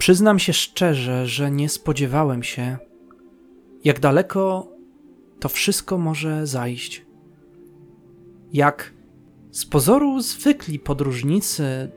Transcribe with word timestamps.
Przyznam 0.00 0.38
się 0.38 0.52
szczerze, 0.52 1.26
że 1.26 1.50
nie 1.50 1.68
spodziewałem 1.68 2.42
się, 2.42 2.78
jak 3.84 4.00
daleko 4.00 4.68
to 5.40 5.48
wszystko 5.48 5.98
może 5.98 6.46
zajść. 6.46 7.06
Jak 8.52 8.92
z 9.50 9.66
pozoru 9.66 10.20
zwykli 10.20 10.78
podróżnicy, 10.78 11.90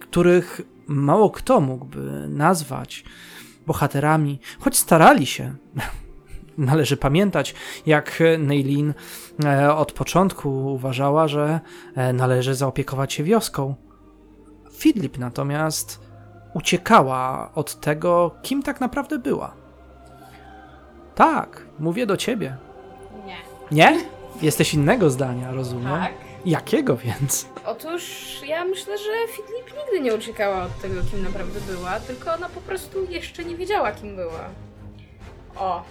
których 0.00 0.60
mało 0.86 1.30
kto 1.30 1.60
mógłby 1.60 2.28
nazwać 2.28 3.04
bohaterami, 3.66 4.40
choć 4.60 4.76
starali 4.76 5.26
się. 5.26 5.54
Należy 6.58 6.96
pamiętać, 6.96 7.54
jak 7.86 8.22
Neilin 8.38 8.94
e, 9.44 9.74
od 9.74 9.92
początku 9.92 10.74
uważała, 10.74 11.28
że 11.28 11.60
e, 11.94 12.12
należy 12.12 12.54
zaopiekować 12.54 13.12
się 13.12 13.24
wioską. 13.24 13.74
Fidlip 14.72 15.18
natomiast 15.18 16.03
uciekała 16.54 17.50
od 17.54 17.80
tego, 17.80 18.30
kim 18.42 18.62
tak 18.62 18.80
naprawdę 18.80 19.18
była. 19.18 19.54
Tak, 21.14 21.66
mówię 21.78 22.06
do 22.06 22.16
ciebie. 22.16 22.56
Nie. 23.26 23.36
Nie? 23.70 24.00
Jesteś 24.42 24.74
innego 24.74 25.10
zdania, 25.10 25.52
rozumiem. 25.52 26.00
Tak. 26.00 26.12
Jakiego 26.46 26.96
więc? 26.96 27.46
Otóż 27.66 28.02
ja 28.46 28.64
myślę, 28.64 28.98
że 28.98 29.32
Fidlip 29.32 29.78
nigdy 29.78 30.00
nie 30.00 30.14
uciekała 30.14 30.62
od 30.62 30.80
tego, 30.82 30.94
kim 31.10 31.22
naprawdę 31.24 31.60
była, 31.60 32.00
tylko 32.00 32.34
ona 32.34 32.48
po 32.48 32.60
prostu 32.60 33.04
jeszcze 33.10 33.44
nie 33.44 33.56
wiedziała, 33.56 33.92
kim 33.92 34.16
była. 34.16 34.48
O, 35.56 35.82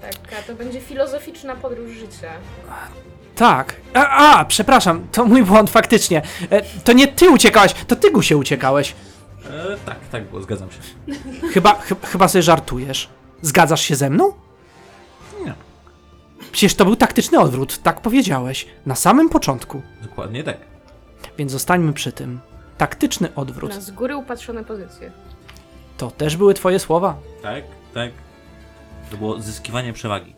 taka 0.00 0.42
to 0.46 0.54
będzie 0.54 0.80
filozoficzna 0.80 1.56
podróż 1.56 1.90
życia. 1.90 2.30
Tak. 3.36 3.76
A, 3.94 4.38
a, 4.38 4.44
przepraszam, 4.44 5.06
to 5.12 5.24
mój 5.24 5.42
błąd 5.42 5.70
faktycznie. 5.70 6.22
E, 6.50 6.62
to 6.62 6.92
nie 6.92 7.08
ty 7.08 7.30
uciekałeś, 7.30 7.72
to 7.72 7.96
ty 7.96 8.10
Gusie 8.10 8.36
uciekałeś. 8.36 8.94
E, 9.50 9.76
tak, 9.86 9.98
tak 10.12 10.24
było, 10.24 10.42
zgadzam 10.42 10.68
się. 10.70 10.78
Chyba, 11.54 11.74
chy, 11.80 11.96
chyba 12.02 12.28
sobie 12.28 12.42
żartujesz. 12.42 13.08
Zgadzasz 13.42 13.80
się 13.80 13.96
ze 13.96 14.10
mną? 14.10 14.32
Nie. 15.44 15.54
Przecież 16.52 16.74
to 16.74 16.84
był 16.84 16.96
taktyczny 16.96 17.38
odwrót, 17.40 17.78
tak 17.82 18.00
powiedziałeś. 18.00 18.66
Na 18.86 18.94
samym 18.94 19.28
początku. 19.28 19.82
Dokładnie 20.02 20.44
tak. 20.44 20.56
Więc 21.38 21.52
zostańmy 21.52 21.92
przy 21.92 22.12
tym. 22.12 22.40
Taktyczny 22.78 23.34
odwrót. 23.34 23.74
Na 23.74 23.80
z 23.80 23.90
góry 23.90 24.16
upatrzone 24.16 24.64
pozycje. 24.64 25.12
To 25.96 26.10
też 26.10 26.36
były 26.36 26.54
twoje 26.54 26.78
słowa. 26.78 27.16
Tak, 27.42 27.64
tak. 27.94 28.10
To 29.10 29.16
było 29.16 29.40
zyskiwanie 29.40 29.92
przewagi. 29.92 30.34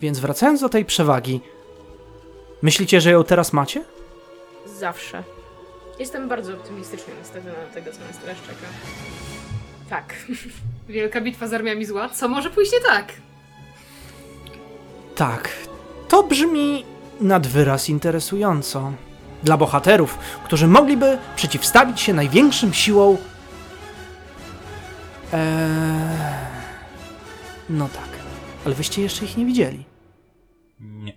Więc 0.00 0.18
wracając 0.18 0.60
do 0.60 0.68
tej 0.68 0.84
przewagi, 0.84 1.40
myślicie, 2.62 3.00
że 3.00 3.10
ją 3.10 3.24
teraz 3.24 3.52
macie? 3.52 3.84
Zawsze. 4.78 5.22
Jestem 5.98 6.28
bardzo 6.28 6.54
optymistycznie 6.54 7.14
nastawiona 7.14 7.66
do 7.68 7.74
tego, 7.74 7.92
co 7.92 8.00
nas 8.00 8.18
teraz 8.18 8.36
czeka. 8.42 8.66
Tak. 9.90 10.14
Wielka 10.88 11.20
bitwa 11.20 11.48
z 11.48 11.52
armiami 11.52 11.84
zła. 11.84 12.08
Co 12.08 12.28
może 12.28 12.50
pójść 12.50 12.72
nie 12.72 12.80
tak? 12.80 13.12
Tak, 15.14 15.48
to 16.08 16.22
brzmi 16.22 16.84
nad 17.20 17.46
wyraz 17.46 17.88
interesująco. 17.88 18.92
Dla 19.42 19.56
bohaterów, 19.56 20.18
którzy 20.44 20.66
mogliby 20.66 21.18
przeciwstawić 21.36 22.00
się 22.00 22.14
największym 22.14 22.72
siłom. 22.74 23.16
Eee... 25.32 25.42
No 27.70 27.88
tak, 27.88 28.08
ale 28.66 28.74
wyście 28.74 29.02
jeszcze 29.02 29.24
ich 29.24 29.36
nie 29.36 29.46
widzieli. 29.46 29.84
Nie. 30.80 31.16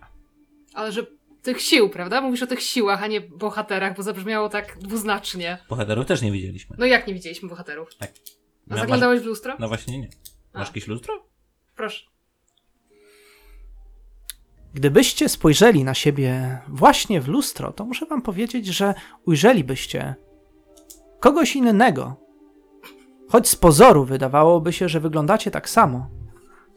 Ale 0.73 0.91
że 0.91 1.03
tych 1.45 1.61
sił, 1.61 1.89
prawda? 1.89 2.21
Mówisz 2.21 2.43
o 2.43 2.47
tych 2.47 2.61
siłach, 2.61 3.03
a 3.03 3.07
nie 3.07 3.21
bohaterach, 3.21 3.97
bo 3.97 4.03
zabrzmiało 4.03 4.49
tak 4.49 4.77
dwuznacznie. 4.77 5.57
Bohaterów 5.69 6.05
też 6.05 6.21
nie 6.21 6.31
widzieliśmy. 6.31 6.75
No 6.79 6.85
jak 6.85 7.07
nie 7.07 7.13
widzieliśmy 7.13 7.49
bohaterów? 7.49 7.95
Tak. 7.95 8.13
A 8.69 8.77
zaglądałeś 8.77 9.21
w 9.21 9.25
lustro? 9.25 9.55
No 9.59 9.67
właśnie 9.67 9.99
nie. 9.99 10.09
A. 10.53 10.59
Masz 10.59 10.67
jakieś 10.67 10.87
lustro? 10.87 11.25
Proszę. 11.75 12.05
Gdybyście 14.73 15.29
spojrzeli 15.29 15.83
na 15.83 15.93
siebie 15.93 16.59
właśnie 16.67 17.21
w 17.21 17.27
lustro, 17.27 17.73
to 17.73 17.85
muszę 17.85 18.05
wam 18.05 18.21
powiedzieć, 18.21 18.65
że 18.65 18.93
ujrzelibyście 19.25 20.15
kogoś 21.19 21.55
innego. 21.55 22.15
Choć 23.29 23.49
z 23.49 23.55
pozoru 23.55 24.05
wydawałoby 24.05 24.73
się, 24.73 24.89
że 24.89 24.99
wyglądacie 24.99 25.51
tak 25.51 25.69
samo, 25.69 26.09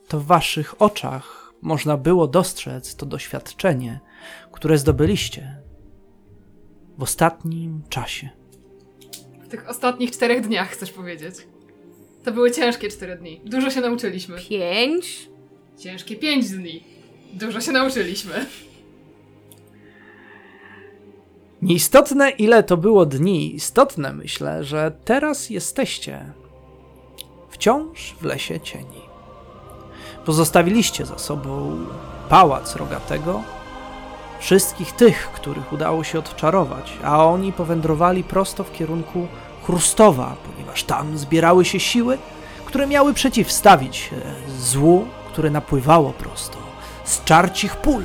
to 0.09 0.21
w 0.21 0.27
waszych 0.27 0.83
oczach 0.83 1.53
można 1.63 1.97
było 1.97 2.27
dostrzec 2.27 2.97
to 2.97 3.07
doświadczenie, 3.07 4.01
które 4.53 4.79
zdobyliście 4.79 5.57
w 6.99 7.03
ostatnim 7.03 7.83
czasie. 7.89 8.29
W 9.45 9.49
tych 9.49 9.69
ostatnich 9.69 10.11
czterech 10.11 10.41
dniach 10.41 10.71
chcesz 10.71 10.93
powiedzieć. 10.93 11.35
To 12.25 12.33
były 12.33 12.51
ciężkie 12.51 12.89
cztery 12.89 13.17
dni. 13.17 13.41
Dużo 13.45 13.71
się 13.71 13.81
nauczyliśmy. 13.81 14.37
Pięć? 14.49 15.29
Ciężkie 15.79 16.17
pięć 16.17 16.51
dni. 16.51 16.85
Dużo 17.33 17.61
się 17.61 17.73
nauczyliśmy. 17.73 18.47
Nieistotne, 21.63 22.31
ile 22.31 22.63
to 22.63 22.77
było 22.77 23.07
dni, 23.07 23.55
istotne 23.55 24.13
myślę, 24.13 24.65
że 24.65 24.93
teraz 25.05 25.51
jesteście 25.51 26.33
wciąż 27.51 28.15
w 28.21 28.25
lesie 28.25 28.61
cieni. 28.61 29.01
Pozostawiliście 30.25 31.07
za 31.07 31.19
sobą 31.19 31.77
pałac 32.29 32.77
rogatego, 32.77 33.43
wszystkich 34.39 34.93
tych, 34.93 35.31
których 35.33 35.73
udało 35.73 36.05
się 36.05 36.19
odczarować, 36.19 36.93
a 37.05 37.25
oni 37.25 37.53
powędrowali 37.53 38.25
prosto 38.25 38.65
w 38.65 38.73
kierunku 38.73 39.27
Chrustowa, 39.67 40.37
ponieważ 40.53 40.85
tam 40.85 41.19
zbierały 41.19 41.65
się 41.65 41.81
siły, 41.81 42.19
które 42.65 42.87
miały 42.87 43.15
przeciwstawić 43.15 43.97
się 43.97 44.17
złu, 44.59 45.07
które 45.29 45.51
napływało 45.51 46.13
prosto 46.13 46.59
z 47.05 47.25
czarcich 47.25 47.77
pól 47.77 48.05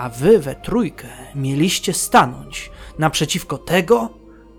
a 0.00 0.08
wy 0.08 0.38
we 0.38 0.54
trójkę 0.54 1.08
mieliście 1.34 1.92
stanąć 1.92 2.70
naprzeciwko 2.98 3.58
tego, 3.58 4.08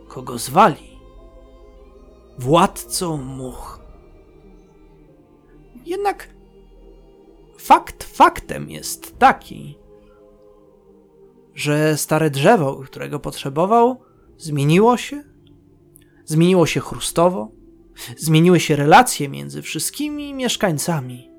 kogo 0.07 0.37
zwali 0.37 0.97
władcą 2.37 3.17
much. 3.17 3.79
Jednak 5.85 6.27
fakt 7.61 8.03
faktem 8.03 8.69
jest 8.69 9.19
taki, 9.19 9.77
że 11.53 11.97
stare 11.97 12.29
drzewo, 12.29 12.75
którego 12.75 13.19
potrzebował, 13.19 14.01
zmieniło 14.37 14.97
się, 14.97 15.23
zmieniło 16.25 16.65
się 16.65 16.79
chrustowo, 16.79 17.51
zmieniły 18.17 18.59
się 18.59 18.75
relacje 18.75 19.29
między 19.29 19.61
wszystkimi 19.61 20.33
mieszkańcami. 20.33 21.31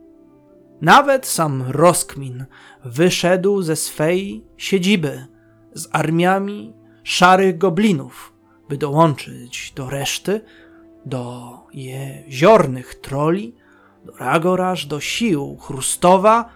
Nawet 0.81 1.27
sam 1.27 1.63
Roskmin 1.69 2.45
wyszedł 2.85 3.63
ze 3.63 3.77
swej 3.77 4.45
siedziby 4.57 5.27
z 5.73 5.89
armiami 5.93 6.75
szarych 7.03 7.59
goblinów, 7.59 8.33
by 8.69 8.79
dołączyć 8.79 9.73
do 9.77 9.91
reszty, 9.91 10.41
do 11.07 11.53
jeziornych 11.73 12.95
troli, 12.95 13.55
do 14.05 14.17
Ragoraż, 14.17 14.87
do 14.87 15.01
sił 15.01 15.57
Chrustowa, 15.61 16.49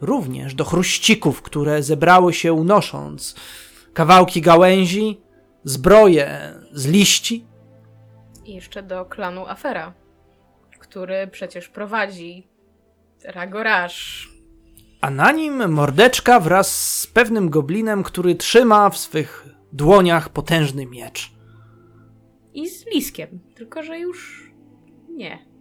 również 0.00 0.54
do 0.54 0.64
chruścików, 0.64 1.42
które 1.42 1.82
zebrały 1.82 2.32
się 2.32 2.52
unosząc 2.52 3.34
kawałki 3.92 4.40
gałęzi, 4.40 5.20
zbroje 5.64 6.54
z 6.72 6.86
liści. 6.86 7.46
I 8.44 8.54
jeszcze 8.54 8.82
do 8.82 9.04
klanu 9.04 9.46
Afera, 9.46 9.94
który 10.78 11.26
przecież 11.26 11.68
prowadzi 11.68 12.48
Ragoraż. 13.24 14.28
a 15.00 15.10
na 15.10 15.32
nim 15.32 15.72
mordeczka 15.72 16.40
wraz 16.40 16.98
z 17.00 17.06
pewnym 17.06 17.50
goblinem, 17.50 18.02
który 18.02 18.34
trzyma 18.34 18.90
w 18.90 18.98
swych 18.98 19.46
dłoniach 19.72 20.28
potężny 20.28 20.86
miecz. 20.86 21.32
I 22.54 22.68
z 22.68 22.86
Liskiem, 22.86 23.40
tylko 23.54 23.82
że 23.82 23.98
już 23.98 24.50
nie. 25.10 25.53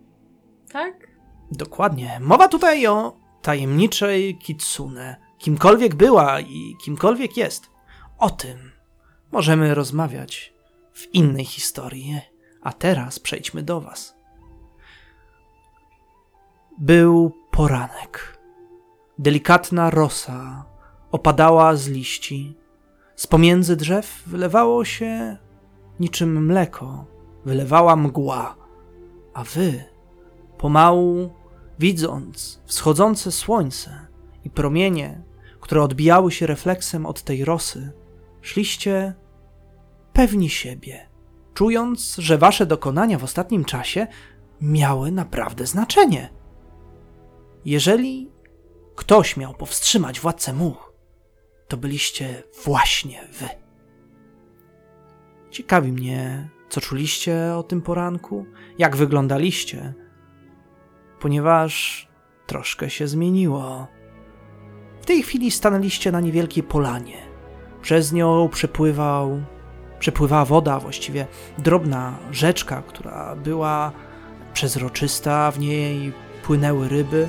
Tak? 0.74 1.08
Dokładnie. 1.52 2.20
Mowa 2.22 2.48
tutaj 2.48 2.88
o 2.88 3.18
tajemniczej 3.42 4.38
Kitsune. 4.38 5.16
Kimkolwiek 5.38 5.96
była 5.96 6.40
i 6.40 6.76
kimkolwiek 6.84 7.38
jest. 7.38 7.70
O 8.18 8.30
tym 8.30 8.72
możemy 9.32 9.76
rozmawiać 9.76 10.54
w 10.94 11.14
innej 11.14 11.46
historii. 11.46 12.22
A 12.62 12.74
teraz 12.74 13.20
przejdźmy 13.20 13.64
do 13.64 13.82
Was. 13.82 14.16
Był 16.78 17.32
poranek. 17.52 18.40
Delikatna 19.20 19.90
rosa 19.90 20.66
opadała 21.12 21.76
z 21.76 21.88
liści. 21.88 22.58
Z 23.16 23.28
pomiędzy 23.28 23.76
drzew 23.76 24.24
wylewało 24.26 24.86
się 24.86 25.38
niczym 26.00 26.46
mleko, 26.46 27.06
wylewała 27.46 27.96
mgła, 27.96 28.56
a 29.34 29.44
wy, 29.44 29.93
pomału 30.64 31.30
widząc 31.80 32.62
wschodzące 32.66 33.32
słońce 33.32 34.08
i 34.44 34.50
promienie, 34.50 35.22
które 35.60 35.84
odbijały 35.84 36.32
się 36.32 36.48
refleksem 36.48 37.06
od 37.06 37.22
tej 37.24 37.46
rosy, 37.46 37.92
szliście 38.42 39.14
pewni 40.14 40.50
siebie, 40.50 41.10
czując, 41.54 42.16
że 42.16 42.38
wasze 42.38 42.66
dokonania 42.66 43.20
w 43.20 43.24
ostatnim 43.24 43.66
czasie 43.66 44.08
miały 44.62 45.12
naprawdę 45.12 45.66
znaczenie. 45.66 46.30
Jeżeli 47.66 48.32
ktoś 48.96 49.38
miał 49.38 49.54
powstrzymać 49.54 50.20
władcę 50.20 50.54
much, 50.54 50.94
to 51.68 51.78
byliście 51.78 52.44
właśnie 52.66 53.28
wy. 53.40 53.50
Ciekawi 55.52 55.92
mnie, 55.92 56.50
co 56.70 56.82
czuliście 56.82 57.56
o 57.56 57.64
tym 57.64 57.82
poranku, 57.82 58.46
jak 58.78 58.96
wyglądaliście, 58.96 59.94
ponieważ 61.24 62.08
troszkę 62.48 62.90
się 62.90 63.08
zmieniło. 63.08 63.88
W 65.02 65.06
tej 65.06 65.24
chwili 65.24 65.52
stanęliście 65.52 66.12
na 66.12 66.22
niewielkiej 66.22 66.64
polanie. 66.64 67.18
Przez 67.82 68.12
nią 68.12 68.50
przepływał, 68.50 69.44
przepływała 70.00 70.46
woda, 70.46 70.80
właściwie 70.80 71.28
drobna 71.58 72.18
rzeczka, 72.32 72.82
która 72.82 73.36
była 73.36 73.92
przezroczysta, 74.54 75.52
w 75.52 75.60
niej 75.60 76.14
płynęły 76.44 76.90
ryby. 76.90 77.28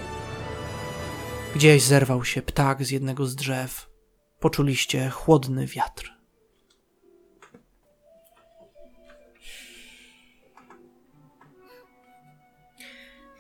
Gdzieś 1.55 1.83
zerwał 1.83 2.25
się 2.25 2.43
ptak 2.43 2.85
z 2.85 2.91
jednego 2.91 3.27
z 3.27 3.37
drzew. 3.37 3.91
Poczuliście 4.41 5.11
chłodny 5.11 5.67
wiatr. 5.67 6.14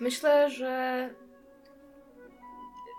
Myślę, 0.04 0.50
że 0.50 1.08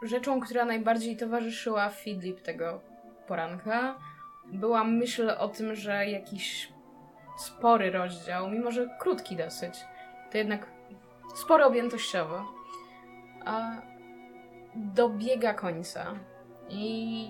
rzeczą, 0.03 0.39
która 0.39 0.65
najbardziej 0.65 1.17
towarzyszyła 1.17 1.89
Fidlip 1.89 2.41
tego 2.41 2.81
poranka, 3.27 3.99
była 4.45 4.83
myśl 4.83 5.29
o 5.39 5.47
tym, 5.47 5.75
że 5.75 6.07
jakiś 6.07 6.73
spory 7.37 7.91
rozdział, 7.91 8.49
mimo 8.49 8.71
że 8.71 8.97
krótki 8.99 9.35
dosyć, 9.35 9.85
to 10.31 10.37
jednak 10.37 10.67
spory 11.35 11.63
objętościowo, 11.63 12.45
a 13.45 13.81
dobiega 14.75 15.53
końca. 15.53 16.15
I 16.69 17.27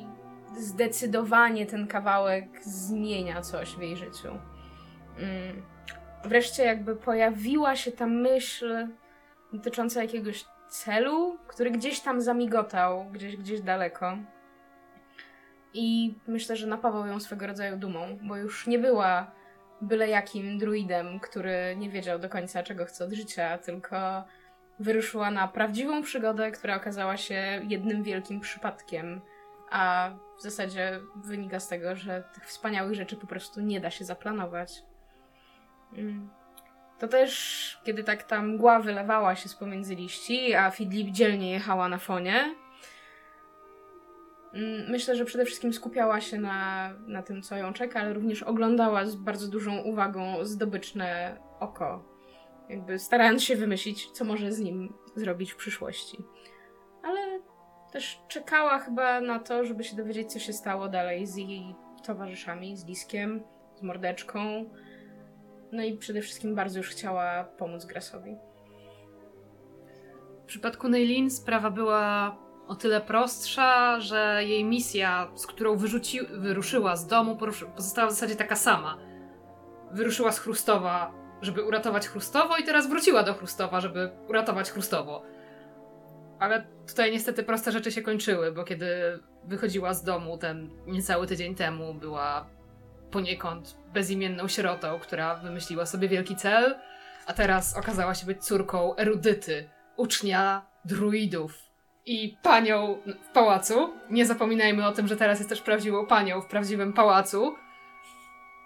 zdecydowanie 0.58 1.66
ten 1.66 1.88
kawałek 1.88 2.64
zmienia 2.64 3.42
coś 3.42 3.76
w 3.76 3.82
jej 3.82 3.98
życiu. 3.98 4.28
Mm. 5.18 5.62
Wreszcie 6.26 6.64
jakby 6.64 6.96
pojawiła 6.96 7.76
się 7.76 7.92
ta 7.92 8.06
myśl 8.06 8.88
dotycząca 9.56 10.02
jakiegoś 10.02 10.46
celu, 10.70 11.38
który 11.48 11.72
gdzieś 11.72 12.00
tam 12.00 12.22
zamigotał, 12.22 13.06
gdzieś, 13.12 13.38
gdzieś 13.38 13.62
daleko. 13.62 14.18
I 15.74 16.16
myślę, 16.28 16.56
że 16.56 16.68
napawał 16.68 17.08
ją 17.08 17.20
swego 17.20 17.48
rodzaju 17.48 17.78
dumą, 17.78 18.18
bo 18.22 18.38
już 18.38 18.68
nie 18.68 18.80
była 18.80 19.32
byle 19.82 20.10
jakim 20.10 20.58
druidem, 20.58 21.20
który 21.20 21.76
nie 21.78 21.90
wiedział 21.90 22.20
do 22.20 22.30
końca, 22.30 22.64
czego 22.64 22.86
chce 22.86 23.06
od 23.06 23.12
życia, 23.12 23.58
tylko 23.58 24.24
wyruszyła 24.80 25.32
na 25.32 25.48
prawdziwą 25.48 26.04
przygodę, 26.04 26.52
która 26.52 26.76
okazała 26.76 27.18
się 27.18 27.62
jednym 27.68 28.04
wielkim 28.04 28.40
przypadkiem, 28.40 29.22
a 29.72 30.12
w 30.38 30.42
zasadzie 30.42 31.00
wynika 31.16 31.60
z 31.60 31.68
tego, 31.68 31.96
że 31.96 32.24
tych 32.34 32.46
wspaniałych 32.46 32.96
rzeczy 32.96 33.16
po 33.16 33.28
prostu 33.28 33.62
nie 33.62 33.82
da 33.82 33.92
się 33.92 34.06
zaplanować. 34.06 34.84
Mm. 35.94 36.30
To 37.00 37.08
też, 37.08 37.82
kiedy 37.84 38.04
tak 38.04 38.24
ta 38.24 38.42
mgła 38.42 38.80
wylewała 38.80 39.36
się 39.36 39.50
z 39.50 39.56
pomiędzy 39.56 39.96
liści, 39.96 40.54
a 40.54 40.72
Fidlip 40.72 41.10
dzielnie 41.10 41.52
jechała 41.52 41.90
na 41.90 41.98
fonie, 41.98 42.56
mm, 44.54 44.92
myślę, 44.92 45.16
że 45.16 45.26
przede 45.26 45.46
wszystkim 45.46 45.74
skupiała 45.74 46.22
się 46.22 46.38
na, 46.38 46.90
na 47.08 47.24
tym, 47.24 47.42
co 47.42 47.58
ją 47.58 47.74
czeka, 47.74 48.00
ale 48.00 48.14
również 48.14 48.44
oglądała 48.44 49.06
z 49.06 49.16
bardzo 49.16 49.48
dużą 49.48 49.78
uwagą 49.82 50.46
zdobyczne 50.46 51.38
oko. 51.60 52.16
Jakby 52.70 53.00
starając 53.00 53.44
się 53.44 53.56
wymyślić, 53.56 54.12
co 54.12 54.26
może 54.26 54.52
z 54.52 54.60
nim 54.60 54.94
zrobić 55.16 55.54
w 55.54 55.56
przyszłości. 55.56 56.18
Ale 57.04 57.40
też 57.92 58.20
czekała 58.28 58.80
chyba 58.80 59.22
na 59.22 59.40
to, 59.40 59.66
żeby 59.66 59.84
się 59.84 59.96
dowiedzieć, 59.96 60.34
co 60.34 60.40
się 60.40 60.54
stało 60.54 60.88
dalej 60.88 61.28
z 61.28 61.36
jej 61.36 61.76
towarzyszami, 62.06 62.78
z 62.78 62.86
Liskiem, 62.86 63.44
z 63.76 63.82
Mordeczką. 63.82 64.66
No 65.72 65.84
i 65.84 65.98
przede 65.98 66.22
wszystkim 66.22 66.56
bardzo 66.56 66.78
już 66.78 66.90
chciała 66.90 67.44
pomóc 67.44 67.86
Grasowi. 67.86 68.36
W 70.44 70.48
przypadku 70.48 70.90
Neilin 70.90 71.32
sprawa 71.32 71.72
była 71.72 72.36
o 72.68 72.76
tyle 72.76 73.02
prostsza, 73.02 74.00
że 74.00 74.42
jej 74.44 74.64
misja, 74.64 75.32
z 75.36 75.48
którą 75.48 75.76
wyrzuci, 75.78 76.20
wyruszyła 76.26 76.96
z 76.96 77.08
domu, 77.08 77.38
pozostała 77.76 78.08
w 78.08 78.12
zasadzie 78.12 78.36
taka 78.36 78.56
sama. 78.56 78.98
Wyruszyła 79.92 80.32
z 80.32 80.40
Chrustowa, 80.40 81.12
żeby 81.42 81.64
uratować 81.64 82.08
Chrustowo 82.08 82.58
i 82.58 82.64
teraz 82.64 82.90
wróciła 82.90 83.24
do 83.24 83.34
Chrustowa, 83.34 83.82
żeby 83.82 84.12
uratować 84.28 84.72
Chrustowo. 84.72 85.22
Ale 86.40 86.68
tutaj 86.88 87.12
niestety 87.12 87.44
proste 87.44 87.72
rzeczy 87.72 87.92
się 87.92 88.02
kończyły, 88.02 88.52
bo 88.52 88.64
kiedy 88.64 89.20
wychodziła 89.44 89.94
z 89.94 90.04
domu 90.04 90.38
ten 90.38 90.70
niecały 90.88 91.28
tydzień 91.28 91.56
temu, 91.56 91.94
była 91.94 92.46
poniekąd 93.12 93.78
bezimienną 93.94 94.48
sierotą, 94.48 95.00
która 95.00 95.36
wymyśliła 95.36 95.86
sobie 95.86 96.08
wielki 96.08 96.36
cel, 96.36 96.76
a 97.26 97.34
teraz 97.34 97.78
okazała 97.78 98.16
się 98.16 98.26
być 98.26 98.44
córką 98.44 98.96
erudyty, 98.96 99.70
ucznia 99.98 100.66
druidów 100.86 101.66
i 102.06 102.38
panią 102.42 102.98
w 103.30 103.34
pałacu. 103.34 103.94
Nie 104.10 104.26
zapominajmy 104.26 104.88
o 104.88 104.92
tym, 104.92 105.08
że 105.08 105.16
teraz 105.16 105.40
jest 105.40 105.50
też 105.50 105.62
prawdziwą 105.62 106.06
panią 106.06 106.42
w 106.42 106.46
prawdziwym 106.46 106.94
pałacu. 106.94 107.56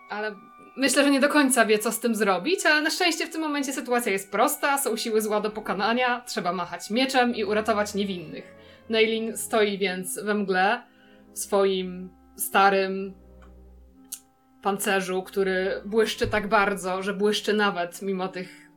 Ale 0.09 0.35
myślę, 0.77 1.03
że 1.03 1.11
nie 1.11 1.19
do 1.19 1.29
końca 1.29 1.65
wie, 1.65 1.79
co 1.79 1.91
z 1.91 1.99
tym 1.99 2.15
zrobić, 2.15 2.65
ale 2.65 2.81
na 2.81 2.89
szczęście 2.89 3.27
w 3.27 3.29
tym 3.29 3.41
momencie 3.41 3.73
sytuacja 3.73 4.11
jest 4.11 4.31
prosta, 4.31 4.77
są 4.77 4.97
siły 4.97 5.21
zła 5.21 5.41
do 5.41 5.51
pokonania, 5.51 6.21
trzeba 6.25 6.53
machać 6.53 6.89
mieczem 6.89 7.35
i 7.35 7.43
uratować 7.43 7.93
niewinnych. 7.93 8.55
Neilin 8.89 9.37
stoi 9.37 9.77
więc 9.77 10.19
we 10.23 10.33
mgle 10.33 10.83
w 11.33 11.39
swoim 11.39 12.09
starym 12.37 13.13
pancerzu, 14.61 15.23
który 15.23 15.81
błyszczy 15.85 16.27
tak 16.27 16.47
bardzo, 16.47 17.03
że 17.03 17.13
błyszczy 17.13 17.53
nawet 17.53 18.01
mimo 18.01 18.27
tych 18.27 18.69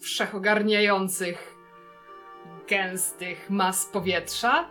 wszechogarniających, 0.00 1.54
gęstych 2.68 3.50
mas 3.50 3.86
powietrza, 3.86 4.68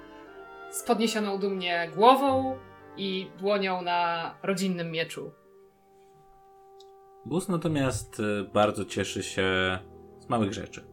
z 0.72 0.84
podniesioną 0.84 1.38
dumnie 1.38 1.92
głową 1.96 2.58
i 2.98 3.32
dłonią 3.40 3.82
na 3.82 4.34
rodzinnym 4.44 4.92
mieczu. 4.92 5.32
Bus 7.26 7.50
natomiast 7.50 8.20
y, 8.20 8.44
bardzo 8.54 8.86
cieszy 8.86 9.24
się 9.24 9.80
z 10.20 10.30
małych 10.30 10.54
rzeczy. 10.54 10.88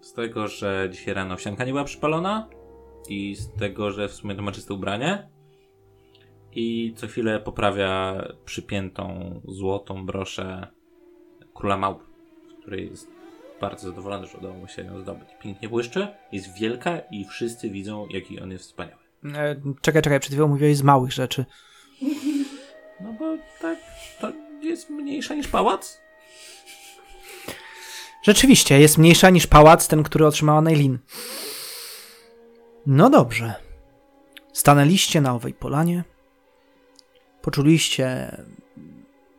Z 0.00 0.12
tego, 0.12 0.48
że 0.48 0.88
dzisiaj 0.92 1.14
rano 1.14 1.36
wsianka 1.36 1.64
nie 1.64 1.72
była 1.72 1.84
przypalona 1.84 2.48
i 3.08 3.34
z 3.34 3.52
tego, 3.52 3.90
że 3.90 4.08
w 4.08 4.12
sumie 4.12 4.34
to 4.34 4.42
ma 4.42 4.52
czyste 4.52 4.74
ubranie. 4.74 5.31
I 6.54 6.94
co 6.96 7.06
chwilę 7.06 7.40
poprawia 7.40 8.22
przypiętą 8.44 9.40
złotą 9.48 10.06
broszę 10.06 10.66
króla 11.54 11.76
małp, 11.76 12.02
z 12.50 12.60
której 12.60 12.90
jest 12.90 13.08
bardzo 13.60 13.88
zadowolony, 13.88 14.26
że 14.26 14.38
udało 14.38 14.54
mu 14.54 14.68
się 14.68 14.82
ją 14.82 15.00
zdobyć. 15.00 15.28
Pięknie 15.42 15.68
błyszczy, 15.68 16.08
jest 16.32 16.58
wielka 16.58 16.98
i 17.10 17.24
wszyscy 17.24 17.70
widzą, 17.70 18.06
jaki 18.10 18.40
on 18.40 18.50
jest 18.50 18.64
wspaniały. 18.64 19.02
E, 19.34 19.56
czekaj, 19.80 20.02
czekaj, 20.02 20.20
przed 20.20 20.32
chwilą 20.32 20.48
mówiłeś 20.48 20.76
z 20.76 20.82
małych 20.82 21.12
rzeczy. 21.12 21.44
No 23.00 23.12
bo 23.18 23.36
tak, 23.60 23.78
to 24.20 24.32
jest 24.62 24.90
mniejsza 24.90 25.34
niż 25.34 25.48
pałac. 25.48 26.00
Rzeczywiście, 28.22 28.80
jest 28.80 28.98
mniejsza 28.98 29.30
niż 29.30 29.46
pałac, 29.46 29.88
ten, 29.88 30.02
który 30.02 30.26
otrzymała 30.26 30.60
Nailin. 30.60 30.98
No 32.86 33.10
dobrze. 33.10 33.54
Stanęliście 34.52 35.20
na 35.20 35.34
owej 35.34 35.54
polanie. 35.54 36.04
Poczuliście 37.42 38.36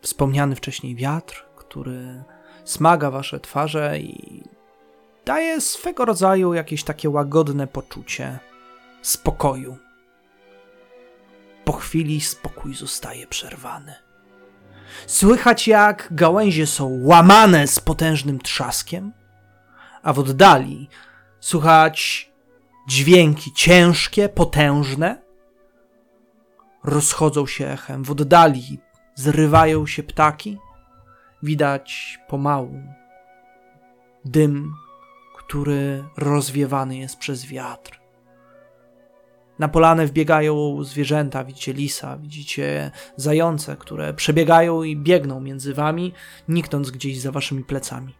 wspomniany 0.02 0.56
wcześniej 0.56 0.96
wiatr, 0.96 1.46
który 1.56 2.24
smaga 2.66 3.12
wasze 3.12 3.40
twarze 3.40 4.00
i 4.00 4.44
daje 5.26 5.62
swego 5.62 6.06
rodzaju 6.06 6.54
jakieś 6.54 6.84
takie 6.84 7.10
łagodne 7.10 7.68
poczucie 7.68 8.40
spokoju. 9.02 9.78
Po 11.66 11.72
chwili 11.72 12.22
spokój 12.22 12.76
zostaje 12.76 13.28
przerwany. 13.28 13.94
Słychać 15.08 15.68
jak 15.68 16.08
gałęzie 16.12 16.68
są 16.68 17.00
łamane 17.04 17.68
z 17.68 17.80
potężnym 17.80 18.40
trzaskiem, 18.40 19.12
a 20.04 20.14
w 20.14 20.20
oddali 20.20 20.90
słychać 21.40 22.32
dźwięki 22.88 23.54
ciężkie, 23.54 24.30
potężne. 24.30 25.23
Rozchodzą 26.84 27.46
się 27.46 27.68
echem, 27.68 28.04
w 28.04 28.12
oddali 28.12 28.80
zrywają 29.16 29.88
się 29.88 30.04
ptaki. 30.04 30.58
Widać 31.44 32.20
pomału 32.28 32.82
dym, 34.26 34.74
który 35.38 36.04
rozwiewany 36.18 36.98
jest 36.98 37.18
przez 37.18 37.46
wiatr. 37.46 38.00
Na 39.60 39.68
polanę 39.68 40.08
wbiegają 40.08 40.84
zwierzęta, 40.84 41.44
widzicie 41.44 41.74
lisa, 41.74 42.18
widzicie 42.18 42.92
zające, 43.16 43.78
które 43.78 44.14
przebiegają 44.14 44.84
i 44.84 44.98
biegną 44.98 45.40
między 45.40 45.74
wami, 45.74 46.14
niknąc 46.48 46.92
gdzieś 46.92 47.20
za 47.20 47.32
waszymi 47.32 47.64
plecami. 47.64 48.16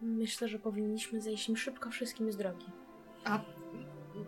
Myślę, 0.00 0.48
że 0.48 0.58
powinniśmy 0.58 1.20
zejść 1.20 1.48
im 1.48 1.56
szybko 1.56 1.90
wszystkim 1.90 2.32
z 2.32 2.36
drogi. 2.36 2.81
A 3.24 3.38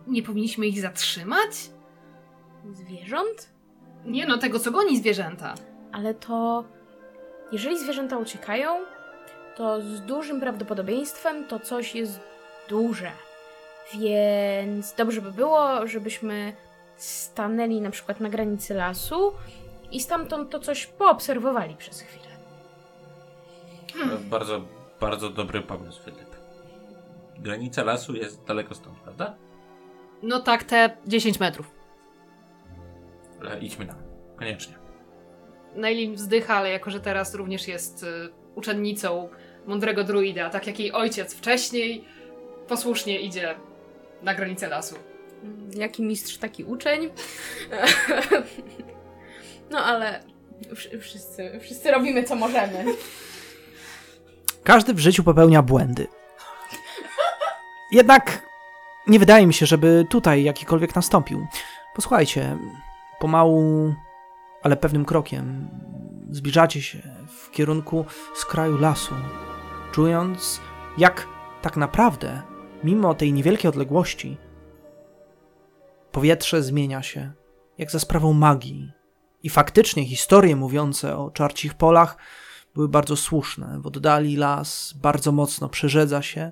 nie 0.07 0.23
powinniśmy 0.23 0.67
ich 0.67 0.81
zatrzymać? 0.81 1.51
Zwierząt? 2.73 3.49
Nie 4.05 4.25
no, 4.25 4.37
tego 4.37 4.59
co 4.59 4.71
goni 4.71 4.97
zwierzęta. 4.97 5.53
Ale 5.91 6.13
to. 6.13 6.63
Jeżeli 7.51 7.79
zwierzęta 7.79 8.17
uciekają, 8.17 8.69
to 9.55 9.81
z 9.81 10.01
dużym 10.01 10.39
prawdopodobieństwem 10.39 11.47
to 11.47 11.59
coś 11.59 11.95
jest 11.95 12.19
duże. 12.69 13.11
Więc 13.93 14.93
dobrze 14.93 15.21
by 15.21 15.31
było, 15.31 15.87
żebyśmy 15.87 16.53
stanęli 16.97 17.81
na 17.81 17.91
przykład 17.91 18.19
na 18.19 18.29
granicy 18.29 18.73
lasu 18.73 19.33
i 19.91 19.99
stamtąd 19.99 20.49
to 20.49 20.59
coś 20.59 20.87
poobserwowali 20.87 21.75
przez 21.75 22.01
chwilę. 22.01 22.25
Bardzo, 24.19 24.61
bardzo 24.99 25.29
dobry 25.29 25.61
pomysł, 25.61 26.03
Filip. 26.03 26.34
Granica 27.39 27.83
lasu 27.83 28.15
jest 28.15 28.43
daleko 28.43 28.75
stąd, 28.75 28.99
prawda? 28.99 29.35
No 30.23 30.39
tak, 30.39 30.63
te 30.63 30.97
10 31.07 31.39
metrów. 31.39 31.71
Ale 33.41 33.59
idźmy 33.59 33.85
tam. 33.85 33.95
Koniecznie. 34.35 34.75
Nailin 35.75 36.15
wzdycha, 36.15 36.55
ale 36.55 36.69
jako, 36.71 36.91
że 36.91 36.99
teraz 36.99 37.35
również 37.35 37.67
jest 37.67 38.03
y, 38.03 38.07
uczennicą 38.55 39.29
mądrego 39.65 40.03
druida, 40.03 40.49
tak 40.49 40.67
jak 40.67 40.79
jej 40.79 40.91
ojciec 40.91 41.33
wcześniej, 41.35 42.05
posłusznie 42.67 43.19
idzie 43.21 43.55
na 44.21 44.35
granicę 44.35 44.67
lasu. 44.67 44.95
Mm, 45.43 45.69
Jaki 45.73 46.03
mistrz, 46.03 46.37
taki 46.37 46.63
uczeń. 46.63 47.09
No 49.71 49.79
ale 49.85 50.23
wsz- 50.73 50.99
wszyscy, 50.99 51.59
wszyscy 51.61 51.91
robimy 51.91 52.23
co 52.23 52.35
możemy. 52.35 52.85
Każdy 54.63 54.93
w 54.93 54.99
życiu 54.99 55.23
popełnia 55.23 55.61
błędy. 55.61 56.07
Jednak 57.91 58.41
nie 59.07 59.19
wydaje 59.19 59.47
mi 59.47 59.53
się, 59.53 59.65
żeby 59.65 60.05
tutaj 60.09 60.43
jakikolwiek 60.43 60.95
nastąpił. 60.95 61.47
Posłuchajcie, 61.95 62.57
pomału, 63.19 63.93
ale 64.63 64.77
pewnym 64.77 65.05
krokiem 65.05 65.69
zbliżacie 66.29 66.81
się 66.81 67.01
w 67.27 67.51
kierunku 67.51 68.05
skraju 68.35 68.77
lasu, 68.77 69.15
czując, 69.91 70.61
jak 70.97 71.27
tak 71.61 71.77
naprawdę, 71.77 72.41
mimo 72.83 73.13
tej 73.13 73.33
niewielkiej 73.33 73.69
odległości, 73.69 74.37
powietrze 76.11 76.63
zmienia 76.63 77.03
się, 77.03 77.31
jak 77.77 77.91
za 77.91 77.99
sprawą 77.99 78.33
magii. 78.33 78.91
I 79.43 79.49
faktycznie 79.49 80.05
historie 80.05 80.55
mówiące 80.55 81.17
o 81.17 81.31
czarcich 81.31 81.73
polach 81.73 82.17
były 82.75 82.89
bardzo 82.89 83.15
słuszne. 83.15 83.79
W 83.81 83.87
oddali 83.87 84.35
las 84.35 84.93
bardzo 85.01 85.31
mocno 85.31 85.69
przerzedza 85.69 86.21
się. 86.21 86.51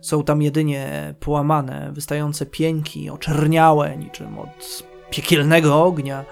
Są 0.00 0.24
tam 0.24 0.42
jedynie 0.42 1.14
połamane, 1.20 1.90
wystające 1.92 2.46
pieńki, 2.46 3.10
oczerniałe 3.10 3.96
niczym 3.96 4.38
od 4.38 4.82
piekielnego 5.10 5.82
ognia, 5.82 6.24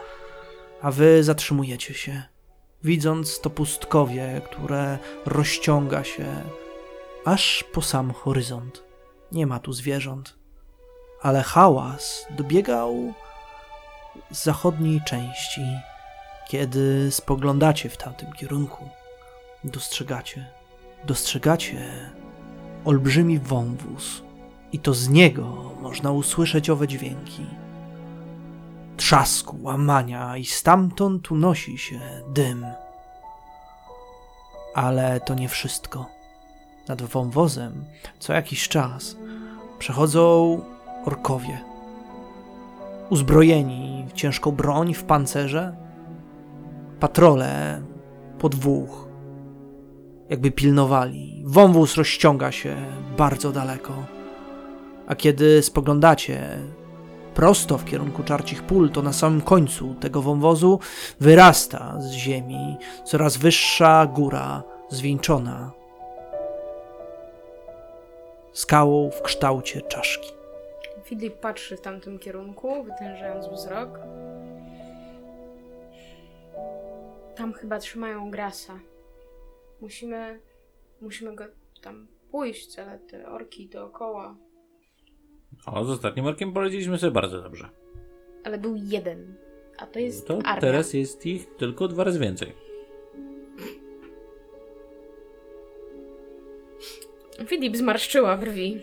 a 0.82 0.90
wy 0.90 1.25
zatrzymujecie 1.25 1.94
się, 1.94 2.23
widząc 2.85 3.40
to 3.40 3.50
pustkowie, 3.50 4.40
które 4.44 4.99
rozciąga 5.26 6.04
się 6.04 6.26
aż 7.25 7.64
po 7.73 7.82
sam 7.82 8.12
horyzont. 8.12 8.85
Nie 9.32 9.46
ma 9.46 9.58
tu 9.58 9.73
zwierząt, 9.73 10.37
ale 11.23 11.42
hałas 11.42 12.26
dobiegał 12.30 13.12
z 14.30 14.44
zachodniej 14.44 15.00
części, 15.06 15.62
kiedy 16.49 17.08
spoglądacie 17.11 17.88
w 17.88 17.96
tamtym 17.96 18.32
kierunku 18.32 18.88
dostrzegacie, 19.64 20.46
dostrzegacie 21.04 22.11
olbrzymi 22.86 23.38
wąwóz 23.38 24.22
i 24.72 24.78
to 24.78 24.94
z 24.94 25.08
niego 25.08 25.72
można 25.82 26.12
usłyszeć 26.12 26.70
owe 26.70 26.88
dźwięki. 26.88 27.46
Trzasku, 28.96 29.56
łamania 29.62 30.36
i 30.36 30.44
stamtąd 30.44 31.32
unosi 31.32 31.78
się 31.78 32.00
dym. 32.34 32.66
Ale 34.74 35.20
to 35.20 35.34
nie 35.34 35.48
wszystko. 35.48 36.06
Nad 36.88 37.02
wąwozem 37.02 37.84
co 38.18 38.32
jakiś 38.32 38.68
czas 38.68 39.16
przechodzą 39.78 40.60
orkowie. 41.04 41.60
Uzbrojeni 43.10 44.06
w 44.08 44.12
ciężką 44.12 44.52
broń, 44.52 44.94
w 44.94 45.04
pancerze, 45.04 45.76
patrole 47.00 47.82
po 48.38 48.48
dwóch, 48.48 49.05
jakby 50.30 50.50
pilnowali. 50.50 51.42
Wąwóz 51.45 51.97
rozciąga 51.97 52.52
się 52.52 52.76
bardzo 53.16 53.52
daleko. 53.52 53.92
A 55.06 55.14
kiedy 55.14 55.62
spoglądacie 55.62 56.59
prosto 57.35 57.78
w 57.78 57.85
kierunku 57.85 58.23
czarcich 58.23 58.62
pól, 58.62 58.90
to 58.90 59.02
na 59.02 59.12
samym 59.12 59.40
końcu 59.40 59.95
tego 59.95 60.23
wąwozu 60.23 60.80
wyrasta 61.21 62.00
z 62.00 62.11
ziemi 62.11 62.76
coraz 63.04 63.37
wyższa 63.37 64.06
góra 64.06 64.62
zwieńczona 64.90 65.73
skałą 68.52 69.11
w 69.11 69.23
kształcie 69.23 69.83
czaszki. 69.83 70.33
Filip 71.04 71.35
patrzy 71.40 71.76
w 71.76 71.80
tamtym 71.80 72.18
kierunku, 72.18 72.85
wytężając 72.85 73.47
wzrok. 73.47 73.99
Tam 77.37 77.52
chyba 77.52 77.78
trzymają 77.78 78.30
grasa. 78.30 78.78
Musimy. 79.80 80.40
Musimy 81.00 81.35
go 81.37 81.45
tam 81.83 82.06
pójść, 82.30 82.78
ale 82.78 82.99
te 82.99 83.28
orki 83.28 83.68
dookoła. 83.68 84.37
O, 85.66 85.85
z 85.85 85.90
ostatnim 85.90 86.26
orkiem 86.26 86.52
polecieliśmy 86.52 86.99
sobie 86.99 87.11
bardzo 87.11 87.42
dobrze. 87.42 87.68
Ale 88.45 88.59
był 88.59 88.76
jeden. 88.76 89.35
A 89.78 89.87
to 89.87 89.99
jest 89.99 90.26
To 90.26 90.38
armia. 90.45 90.61
teraz 90.61 90.95
jest 90.95 91.26
ich 91.26 91.56
tylko 91.56 91.88
dwa 91.88 92.04
razy 92.04 92.18
więcej. 92.18 92.52
Filip 97.47 97.76
zmarszczyła 97.76 98.37
brwi. 98.37 98.83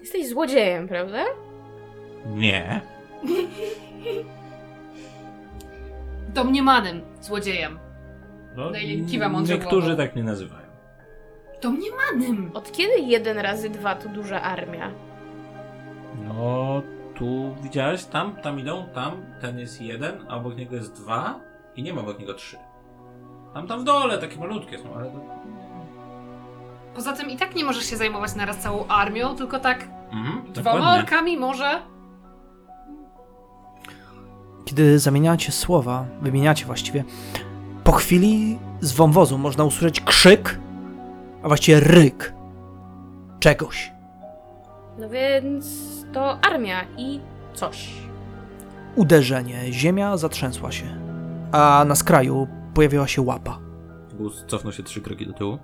Jesteś 0.00 0.28
złodziejem, 0.28 0.88
prawda? 0.88 1.24
Nie. 2.34 2.80
Domniemanym 6.34 7.00
złodziejem. 7.20 7.78
No, 8.56 8.70
kiwa 9.10 9.28
mądrze 9.28 9.54
Niektórzy 9.54 9.86
głową. 9.86 9.96
tak 10.02 10.14
mnie 10.14 10.24
nazywają. 10.24 10.66
Domniemanym! 11.62 12.50
Od 12.54 12.72
kiedy 12.72 12.98
jeden 12.98 13.38
razy 13.38 13.70
dwa 13.70 13.94
to 13.94 14.08
duża 14.08 14.42
armia? 14.42 14.90
No, 16.28 16.82
tu 17.14 17.54
widziałeś, 17.62 18.04
tam, 18.04 18.36
tam 18.36 18.58
idą, 18.60 18.86
tam, 18.94 19.12
ten 19.40 19.58
jest 19.58 19.80
jeden, 19.82 20.14
a 20.28 20.36
obok 20.36 20.56
niego 20.56 20.76
jest 20.76 20.92
dwa 21.02 21.40
i 21.76 21.82
nie 21.82 21.92
ma 21.94 22.00
obok 22.00 22.18
niego 22.18 22.34
trzy. 22.34 22.56
Tam, 23.54 23.66
tam 23.66 23.80
w 23.80 23.84
dole, 23.84 24.18
takie 24.18 24.38
malutkie 24.40 24.78
są, 24.78 24.94
ale 24.94 25.04
to... 25.10 25.20
Poza 26.94 27.12
tym 27.12 27.30
i 27.30 27.36
tak 27.36 27.54
nie 27.54 27.64
możesz 27.64 27.84
się 27.90 27.96
zajmować 27.96 28.34
naraz 28.34 28.58
całą 28.58 28.86
armią, 28.86 29.36
tylko 29.36 29.58
tak 29.60 29.88
Mhm, 30.12 30.52
dwoma 30.52 30.76
dokładnie. 30.76 30.98
orkami 31.02 31.36
może. 31.36 31.80
Kiedy 34.64 34.98
zamieniacie 34.98 35.52
słowa, 35.52 36.04
wymieniacie 36.22 36.66
właściwie, 36.66 37.04
po 37.84 37.92
chwili 37.92 38.58
z 38.80 38.92
wąwozu 38.92 39.38
można 39.38 39.64
usłyszeć 39.64 40.00
krzyk, 40.00 40.58
a 41.42 41.48
właściwie 41.48 41.80
ryk 41.80 42.34
czegoś. 43.40 43.92
No 44.98 45.08
więc 45.08 45.66
to 46.12 46.38
armia 46.44 46.84
i 46.96 47.20
coś. 47.54 47.88
Uderzenie, 48.96 49.72
ziemia 49.72 50.16
zatrzęsła 50.16 50.72
się, 50.72 50.86
a 51.52 51.84
na 51.86 51.94
skraju 51.94 52.48
pojawiła 52.74 53.06
się 53.08 53.22
łapa. 53.22 53.58
Gus 54.14 54.44
cofnął 54.46 54.72
się 54.72 54.82
trzy 54.82 55.00
kroki 55.00 55.26
do 55.26 55.32
tyłu. 55.32 55.58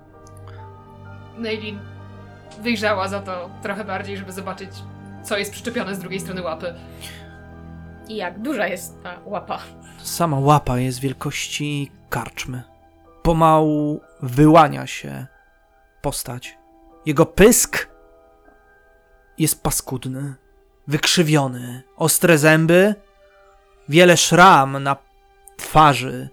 Nailin 1.39 1.79
wyjrzała 2.63 3.09
za 3.09 3.21
to 3.21 3.51
trochę 3.63 3.85
bardziej, 3.85 4.17
żeby 4.17 4.33
zobaczyć, 4.33 4.71
co 5.23 5.39
jest 5.39 5.53
przyczepione 5.53 5.95
z 5.95 5.99
drugiej 5.99 6.21
strony 6.21 6.43
łapy. 6.43 6.75
I 8.09 8.17
jak 8.17 8.39
duża 8.43 8.67
jest 8.67 9.03
ta 9.03 9.21
łapa. 9.25 9.59
Sama 9.99 10.39
łapa 10.39 10.79
jest 10.79 11.01
wielkości 11.01 11.91
karczmy. 12.09 12.63
Pomału 13.23 14.01
wyłania 14.23 14.87
się 14.87 15.27
postać. 16.03 16.59
Jego 17.07 17.27
pysk 17.27 17.89
jest 19.39 19.63
paskudny, 19.63 20.35
wykrzywiony, 20.87 21.83
ostre 21.97 22.39
zęby, 22.39 22.95
wiele 23.89 24.17
szram 24.17 24.83
na 24.83 24.97
twarzy, 25.57 26.29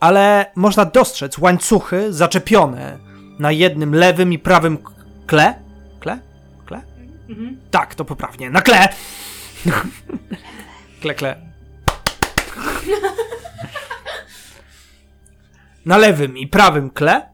ale 0.00 0.46
można 0.54 0.84
dostrzec 0.84 1.38
łańcuchy 1.38 2.12
zaczepione 2.12 2.98
na 3.38 3.52
jednym 3.52 3.94
lewym 3.94 4.32
i 4.32 4.38
prawym 4.38 4.78
kle? 5.26 5.54
Kle? 6.00 6.18
Kle? 6.66 6.82
Mhm. 7.28 7.60
Tak, 7.70 7.94
to 7.94 8.04
poprawnie. 8.04 8.50
Na 8.50 8.62
kle! 8.62 8.88
kle, 11.00 11.14
kle. 11.14 11.36
Na 15.86 15.98
lewym 15.98 16.38
i 16.38 16.46
prawym 16.46 16.90
kle, 16.90 17.30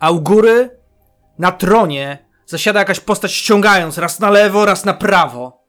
a 0.00 0.10
u 0.10 0.20
góry 0.20 0.70
na 1.38 1.52
tronie 1.52 2.18
zasiada 2.46 2.78
jakaś 2.78 3.00
postać 3.00 3.32
ściągając 3.32 3.98
raz 3.98 4.20
na 4.20 4.30
lewo, 4.30 4.64
raz 4.64 4.84
na 4.84 4.94
prawo. 4.94 5.62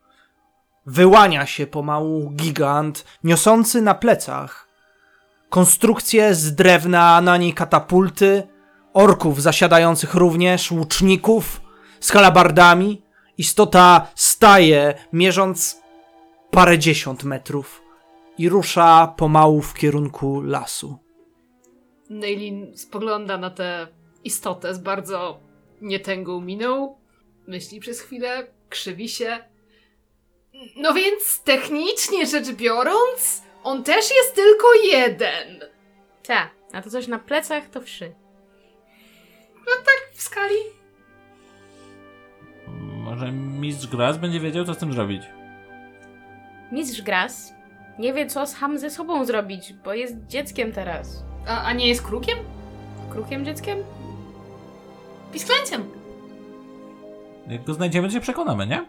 Wyłania 0.85 1.45
się 1.45 1.67
pomału 1.67 2.29
gigant, 2.29 3.05
niosący 3.23 3.81
na 3.81 3.95
plecach 3.95 4.73
konstrukcję 5.53 6.35
z 6.35 6.55
drewna, 6.55 7.21
na 7.21 7.37
niej 7.37 7.53
katapulty, 7.53 8.47
orków 8.93 9.41
zasiadających 9.41 10.13
również, 10.13 10.71
łuczników 10.71 11.61
z 11.99 12.11
halabardami. 12.11 13.01
Istota 13.37 14.07
staje, 14.15 14.93
mierząc 15.13 15.81
parędziesiąt 16.53 17.23
metrów 17.23 17.83
i 18.37 18.49
rusza 18.49 19.13
pomału 19.17 19.61
w 19.61 19.73
kierunku 19.73 20.41
lasu. 20.41 20.97
Neilin 22.09 22.77
spogląda 22.77 23.37
na 23.37 23.49
tę 23.49 23.87
istotę 24.23 24.73
z 24.73 24.79
bardzo 24.79 25.39
nietęgą 25.81 26.41
miną. 26.41 26.97
Myśli 27.47 27.79
przez 27.79 28.01
chwilę, 28.01 28.47
krzywi 28.69 29.09
się. 29.09 29.37
No 30.75 30.93
więc 30.93 31.43
technicznie 31.43 32.25
rzecz 32.25 32.51
biorąc, 32.51 33.43
on 33.63 33.83
też 33.83 34.11
jest 34.11 34.35
tylko 34.35 34.73
jeden. 34.73 35.59
Ta, 36.23 36.49
a 36.73 36.81
to 36.81 36.89
coś 36.89 37.07
na 37.07 37.19
plecach 37.19 37.69
to 37.69 37.81
wszy. 37.81 38.13
W 40.13 40.21
skali. 40.21 40.55
Może 42.77 43.31
mistrz 43.31 43.87
Gras 43.87 44.17
będzie 44.17 44.39
wiedział, 44.39 44.65
co 44.65 44.73
z 44.73 44.77
tym 44.77 44.93
zrobić. 44.93 45.23
Mistrz 46.73 47.01
Gras 47.01 47.53
nie 47.99 48.13
wie, 48.13 48.27
co 48.27 48.47
sam 48.47 48.77
ze 48.79 48.89
sobą 48.89 49.25
zrobić, 49.25 49.73
bo 49.73 49.93
jest 49.93 50.27
dzieckiem 50.27 50.71
teraz. 50.71 51.23
A, 51.47 51.63
a 51.63 51.73
nie 51.73 51.87
jest 51.87 52.01
krukiem? 52.01 52.37
Krukiem 53.09 53.45
dzieckiem? 53.45 53.77
Pisklęciem. 55.33 55.83
Jak 57.47 57.63
go 57.63 57.73
znajdziemy, 57.73 58.07
to 58.07 58.13
się 58.13 58.19
przekonamy, 58.19 58.67
nie? 58.67 58.85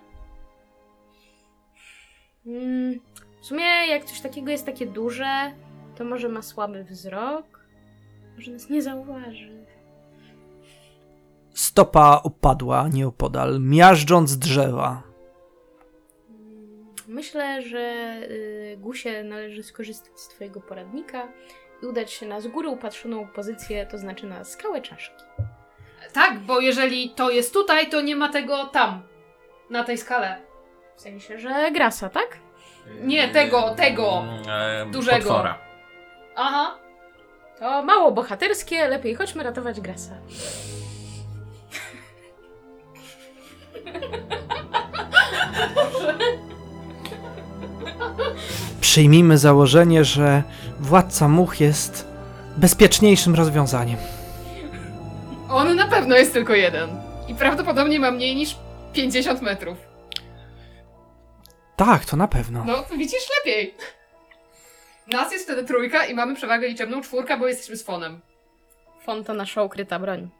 Mm, 2.46 3.00
w 3.40 3.46
sumie, 3.46 3.64
jak 3.88 4.04
coś 4.04 4.20
takiego 4.20 4.50
jest 4.50 4.66
takie 4.66 4.86
duże, 4.86 5.52
to 5.96 6.04
może 6.04 6.28
ma 6.28 6.42
słaby 6.42 6.84
wzrok. 6.84 7.64
Może 8.36 8.50
nas 8.50 8.70
nie 8.70 8.82
zauważy. 8.82 9.66
Stopa 11.54 12.20
opadła 12.22 12.88
nieopodal, 12.88 13.60
miażdżąc 13.60 14.38
drzewa. 14.38 15.13
Mm, 17.14 17.24
Myślę, 17.24 17.62
że 17.62 18.16
y, 18.30 18.76
Gusie 18.80 19.22
należy 19.24 19.62
skorzystać 19.62 20.20
z 20.20 20.28
twojego 20.28 20.60
poradnika 20.60 21.28
i 21.82 21.86
udać 21.86 22.12
się 22.12 22.26
na 22.26 22.40
z 22.40 22.46
góry 22.46 22.68
upatrzoną 22.68 23.28
pozycję, 23.28 23.86
to 23.86 23.98
znaczy 23.98 24.26
na 24.26 24.44
skałę 24.44 24.80
czaszki. 24.82 25.24
Tak, 26.12 26.38
bo 26.38 26.60
jeżeli 26.60 27.10
to 27.10 27.30
jest 27.30 27.52
tutaj, 27.52 27.90
to 27.90 28.00
nie 28.00 28.16
ma 28.16 28.28
tego 28.28 28.64
tam. 28.64 29.02
Na 29.70 29.84
tej 29.84 29.98
skale. 29.98 30.40
W 30.96 31.00
sensie, 31.00 31.38
że 31.38 31.70
Grasa, 31.72 32.08
tak? 32.08 32.38
Nie, 33.00 33.28
tego, 33.28 33.74
tego. 33.76 34.22
E, 34.48 34.86
Dużego. 34.90 35.16
Potwora. 35.18 35.58
Aha. 36.36 36.78
To 37.58 37.82
mało 37.82 38.12
bohaterskie, 38.12 38.88
lepiej 38.88 39.14
chodźmy 39.14 39.42
ratować 39.42 39.80
Grasa. 39.80 40.14
Przyjmijmy 48.84 49.38
założenie, 49.38 50.04
że 50.04 50.42
władca 50.80 51.28
much 51.28 51.60
jest 51.60 52.08
bezpieczniejszym 52.56 53.34
rozwiązaniem. 53.34 53.96
On 55.48 55.76
na 55.76 55.88
pewno 55.88 56.16
jest 56.16 56.32
tylko 56.32 56.54
jeden. 56.54 56.90
I 57.28 57.34
prawdopodobnie 57.34 58.00
ma 58.00 58.10
mniej 58.10 58.36
niż 58.36 58.56
50 58.92 59.42
metrów. 59.42 59.78
Tak, 61.76 62.04
to 62.04 62.16
na 62.16 62.28
pewno. 62.28 62.64
No, 62.64 62.84
widzisz 62.98 63.22
lepiej. 63.38 63.74
Nas 65.06 65.32
jest 65.32 65.44
wtedy 65.44 65.64
trójka 65.64 66.06
i 66.06 66.14
mamy 66.14 66.34
przewagę 66.34 66.68
liczebną 66.68 67.00
czwórka, 67.00 67.36
bo 67.36 67.48
jesteśmy 67.48 67.76
z 67.76 67.84
fonem. 67.84 68.20
Fon 69.04 69.24
to 69.24 69.34
nasza 69.34 69.62
ukryta 69.62 69.98
broń. 69.98 70.30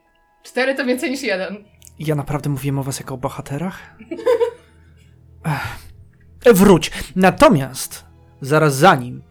Cztery 0.42 0.74
to 0.74 0.84
więcej 0.84 1.10
niż 1.10 1.22
jeden. 1.22 1.64
Ja 1.98 2.14
naprawdę 2.14 2.50
mówiłem 2.50 2.78
o 2.78 2.82
was 2.82 2.98
jako 3.00 3.14
o 3.14 3.18
bohaterach? 3.18 3.78
Ech. 5.46 6.54
Wróć. 6.54 6.90
Natomiast 7.16 8.13
zaraz 8.40 8.76
za 8.76 8.94
nim 8.94 9.22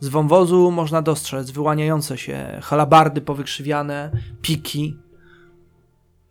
z 0.00 0.08
wąwozu 0.08 0.70
można 0.70 1.02
dostrzec 1.02 1.50
wyłaniające 1.50 2.18
się 2.18 2.60
halabardy 2.62 3.20
powykrzywiane, 3.20 4.10
piki 4.42 4.96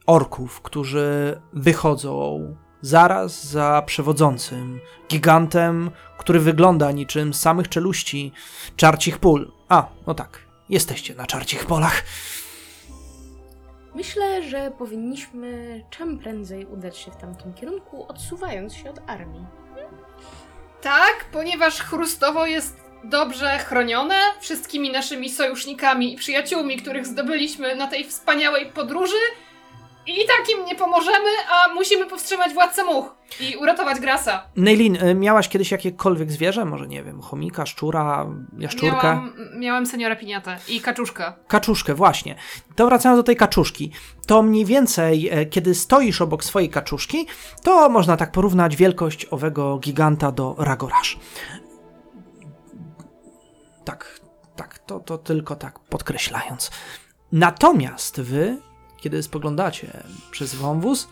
orków, 0.06 0.62
którzy 0.62 1.42
wychodzą 1.54 2.56
zaraz 2.82 3.48
za 3.48 3.84
przewodzącym 3.86 4.80
gigantem, 5.10 5.92
który 6.18 6.40
wygląda 6.40 6.92
niczym 6.92 7.34
samych 7.34 7.70
czeluści 7.70 8.32
czarcich 8.76 9.20
pól. 9.20 9.52
A, 9.70 9.90
no 10.08 10.14
tak, 10.14 10.40
jesteście 10.70 11.16
na 11.16 11.26
czarcich 11.26 11.66
polach. 11.66 12.04
Myślę, 13.96 14.50
że 14.50 14.72
powinniśmy 14.78 15.82
czym 15.90 16.20
prędzej 16.20 16.66
udać 16.66 16.98
się 16.98 17.12
w 17.12 17.18
tamtym 17.18 17.54
kierunku, 17.54 18.06
odsuwając 18.08 18.74
się 18.74 18.90
od 18.90 19.00
armii. 19.08 19.46
Tak, 20.82 21.26
ponieważ 21.32 21.82
Chrustowo 21.82 22.46
jest 22.46 22.88
dobrze 23.04 23.58
chronione 23.58 24.16
wszystkimi 24.42 24.92
naszymi 24.92 25.30
sojusznikami 25.30 26.14
i 26.14 26.18
przyjaciółmi, 26.18 26.78
których 26.78 27.06
zdobyliśmy 27.08 27.76
na 27.76 27.88
tej 27.88 28.06
wspaniałej 28.06 28.66
podróży. 28.66 29.16
I 30.08 30.28
tak 30.28 30.50
im 30.58 30.66
nie 30.66 30.76
pomożemy, 30.76 31.30
a 31.52 31.74
musimy 31.74 32.06
powstrzymać 32.06 32.54
władcę 32.54 32.84
much 32.84 33.06
i 33.40 33.56
uratować 33.56 34.00
Grasa. 34.00 34.44
Neilin, 34.56 34.96
y, 34.96 35.16
miałaś 35.16 35.50
kiedyś 35.50 35.72
jakiekolwiek 35.72 36.32
zwierzę? 36.32 36.66
Może 36.66 36.88
nie 36.88 37.04
wiem, 37.04 37.22
chomika, 37.22 37.66
szczura, 37.66 38.28
jaszczurkę? 38.58 39.08
Miałam, 39.08 39.34
miałam 39.60 39.86
seniora 39.86 40.16
piniatę 40.16 40.58
i 40.68 40.82
kaczuszkę. 40.82 41.34
Kaczuszkę, 41.48 41.94
właśnie. 41.94 42.36
To 42.76 42.86
wracając 42.86 43.20
do 43.20 43.24
tej 43.24 43.36
kaczuszki. 43.36 43.92
To 44.28 44.44
mniej 44.44 44.66
więcej, 44.66 45.30
e, 45.32 45.46
kiedy 45.46 45.76
stoisz 45.76 46.22
obok 46.22 46.44
swojej 46.44 46.70
kaczuszki, 46.70 47.28
to 47.64 47.90
można 47.90 48.18
tak 48.18 48.32
porównać 48.32 48.76
wielkość 48.76 49.28
owego 49.32 49.78
giganta 49.78 50.32
do 50.32 50.56
Ragorasz. 50.58 51.20
Tak, 53.86 54.20
tak, 54.56 54.80
to, 54.80 55.00
to 55.00 55.18
tylko 55.18 55.56
tak 55.56 55.80
podkreślając. 55.80 56.72
Natomiast 57.32 58.22
wy, 58.22 58.58
kiedy 58.98 59.24
spoglądacie 59.24 60.04
przez 60.32 60.56
wąwóz, 60.56 61.08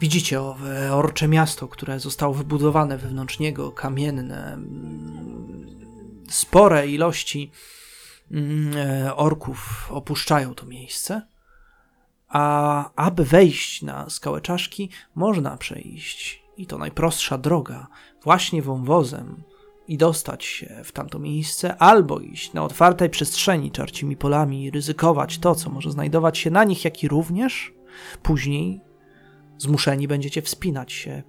widzicie 0.00 0.40
owe 0.40 0.94
orcze 0.94 1.28
miasto, 1.28 1.68
które 1.68 2.00
zostało 2.00 2.34
wybudowane 2.34 2.98
wewnątrz 2.98 3.38
niego, 3.38 3.72
kamienne, 3.72 4.52
mm, 4.52 5.66
spore 6.28 6.88
ilości 6.88 7.50
mm, 8.30 8.76
e, 8.76 9.16
orków 9.16 9.88
opuszczają 9.90 10.54
to 10.54 10.66
miejsce. 10.66 11.22
A 12.28 12.90
aby 12.96 13.24
wejść 13.24 13.82
na 13.82 14.10
skałę 14.10 14.40
czaszki, 14.40 14.90
można 15.14 15.56
przejść, 15.56 16.42
i 16.56 16.66
to 16.66 16.78
najprostsza 16.78 17.38
droga, 17.38 17.86
właśnie 18.22 18.62
wąwozem 18.62 19.42
i 19.88 19.96
dostać 19.96 20.44
się 20.44 20.80
w 20.84 20.92
tamto 20.92 21.18
miejsce, 21.18 21.76
albo 21.76 22.20
iść 22.20 22.52
na 22.52 22.64
otwartej 22.64 23.10
przestrzeni 23.10 23.70
czarcimi 23.70 24.16
polami 24.16 24.64
i 24.64 24.70
ryzykować 24.70 25.38
to, 25.38 25.54
co 25.54 25.70
może 25.70 25.90
znajdować 25.90 26.38
się 26.38 26.50
na 26.50 26.64
nich, 26.64 26.84
jak 26.84 27.02
i 27.02 27.08
również 27.08 27.74
później 28.22 28.80
zmuszeni 29.58 30.08
będziecie 30.08 30.42
wspinać 30.42 30.92
się. 30.92 31.22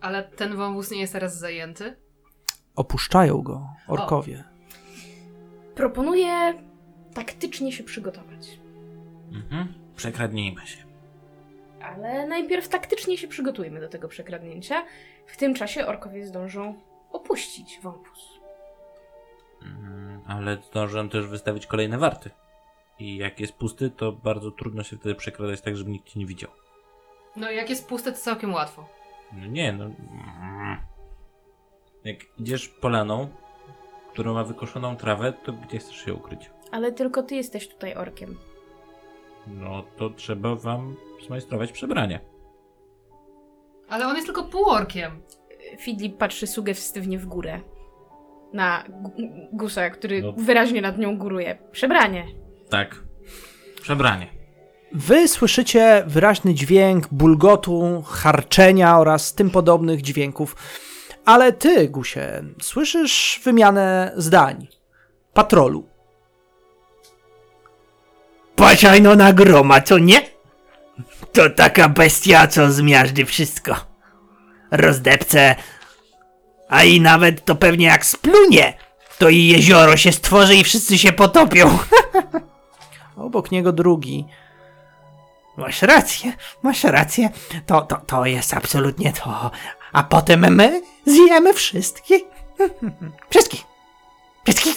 Ale 0.00 0.24
ten 0.24 0.56
wąwóz 0.56 0.90
nie 0.90 1.00
jest 1.00 1.12
teraz 1.12 1.38
zajęty. 1.38 1.96
Opuszczają 2.76 3.42
go 3.42 3.66
orkowie. 3.88 4.44
Proponuję 5.74 6.54
taktycznie 7.14 7.72
się 7.72 7.84
przygotować. 7.84 8.60
Mhm. 9.32 9.74
Przekradnijmy 9.96 10.66
się. 10.66 10.89
Ale 11.94 12.26
najpierw 12.26 12.68
taktycznie 12.68 13.18
się 13.18 13.28
przygotujmy 13.28 13.80
do 13.80 13.88
tego 13.88 14.08
przekradnięcia. 14.08 14.84
W 15.26 15.36
tym 15.36 15.54
czasie 15.54 15.86
orkowie 15.86 16.26
zdążą 16.26 16.74
opuścić 17.12 17.80
wąwóz. 17.82 18.40
Mhm. 19.62 20.20
Ale 20.26 20.56
zdążyłem 20.56 21.08
też 21.08 21.26
wystawić 21.26 21.66
kolejne 21.66 21.98
warty. 21.98 22.30
I 22.98 23.16
jak 23.16 23.40
jest 23.40 23.52
pusty, 23.52 23.90
to 23.90 24.12
bardzo 24.12 24.50
trudno 24.50 24.82
się 24.82 24.96
wtedy 24.96 25.14
przekradać 25.14 25.60
tak, 25.60 25.76
żeby 25.76 25.90
nikt 25.90 26.08
cię 26.08 26.20
nie 26.20 26.26
widział. 26.26 26.50
No 27.36 27.50
jak 27.50 27.70
jest 27.70 27.88
puste, 27.88 28.12
to 28.12 28.18
całkiem 28.18 28.54
łatwo. 28.54 28.88
No 29.32 29.46
nie, 29.46 29.72
no. 29.72 29.84
mm. 29.84 30.76
Jak 32.04 32.16
idziesz 32.38 32.68
polaną, 32.68 33.28
którą 34.12 34.34
ma 34.34 34.44
wykoszoną 34.44 34.96
trawę, 34.96 35.32
to 35.32 35.52
gdzie 35.52 35.78
chcesz 35.78 36.04
się 36.04 36.14
ukryć? 36.14 36.50
Ale 36.70 36.92
tylko 36.92 37.22
ty 37.22 37.34
jesteś 37.34 37.68
tutaj 37.68 37.94
orkiem. 37.94 38.36
No 39.46 39.82
to 39.96 40.10
trzeba 40.10 40.54
wam 40.54 40.96
zmajstrować 41.26 41.72
przebranie. 41.72 42.20
Ale 43.88 44.06
on 44.06 44.14
jest 44.14 44.26
tylko 44.26 44.44
półorkiem. 44.44 45.22
Fidlip 45.78 46.16
patrzy 46.18 46.46
sugestywnie 46.46 47.18
w 47.18 47.26
górę. 47.26 47.60
Na 48.52 48.84
gu- 48.88 49.12
gusa, 49.52 49.90
który 49.90 50.22
No. 50.22 50.32
wyraźnie 50.32 50.82
nad 50.82 50.98
nią 50.98 51.18
góruje. 51.18 51.58
Przebranie. 51.72 52.26
Tak. 52.70 53.02
Przebranie. 53.82 54.26
Wy 54.92 55.28
słyszycie 55.28 56.04
wyraźny 56.06 56.54
dźwięk 56.54 57.08
bulgotu, 57.08 58.02
harczenia 58.06 58.98
oraz 58.98 59.34
tym 59.34 59.50
podobnych 59.50 60.02
dźwięków. 60.02 60.56
Ale 61.24 61.52
ty, 61.52 61.88
Gusie, 61.88 62.20
słyszysz 62.62 63.40
wymianę 63.44 64.12
zdań. 64.16 64.66
Patrolu. 65.32 65.88
Patrzaj 68.60 69.02
na 69.02 69.32
groma, 69.32 69.80
co 69.80 69.98
nie? 69.98 70.22
To 71.32 71.50
taka 71.50 71.88
bestia, 71.88 72.46
co 72.46 72.72
zmiażdży 72.72 73.24
wszystko. 73.24 73.76
Rozdepce. 74.70 75.56
A 76.68 76.84
i 76.84 77.00
nawet 77.00 77.44
to 77.44 77.54
pewnie 77.54 77.86
jak 77.86 78.06
splunie, 78.06 78.74
to 79.18 79.28
i 79.28 79.46
jezioro 79.46 79.96
się 79.96 80.12
stworzy 80.12 80.54
i 80.54 80.64
wszyscy 80.64 80.98
się 80.98 81.12
potopią. 81.12 81.78
Obok 83.16 83.50
niego 83.50 83.72
drugi. 83.72 84.26
Masz 85.56 85.82
rację, 85.82 86.32
masz 86.62 86.84
rację. 86.84 87.30
To, 87.66 87.80
to, 87.82 87.96
to 87.96 88.26
jest 88.26 88.54
absolutnie 88.54 89.12
to. 89.12 89.50
A 89.92 90.02
potem 90.02 90.54
my 90.56 90.82
zjemy 91.06 91.54
wszystkich. 91.60 92.22
Wszystkich. 93.30 93.64
Wszystkich. 94.44 94.76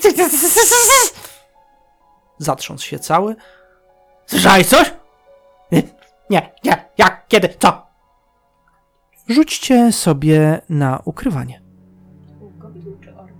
Zatrząsł 2.38 2.88
się 2.88 3.00
cały. 3.00 3.36
Słyszałeś 4.26 4.68
coś? 4.68 4.94
Nie, 6.30 6.52
nie, 6.64 6.86
jak, 6.98 7.28
kiedy, 7.28 7.50
co? 7.60 7.88
Rzućcie 9.28 9.92
sobie 9.92 10.62
na 10.70 11.02
ukrywanie. 11.06 11.62
Goblin 12.58 13.00
czy 13.02 13.16
ork? 13.16 13.34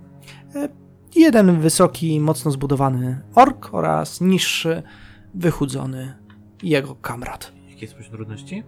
Jeden 1.16 1.60
wysoki, 1.60 2.20
mocno 2.20 2.50
zbudowany 2.50 3.22
ork 3.34 3.74
oraz 3.74 4.20
niższy, 4.20 4.82
wychudzony 5.34 6.14
jego 6.62 6.94
kamrat. 6.94 7.52
Jakie 7.68 7.80
jest 7.80 7.94
poziom 7.94 8.12
trudności? 8.12 8.62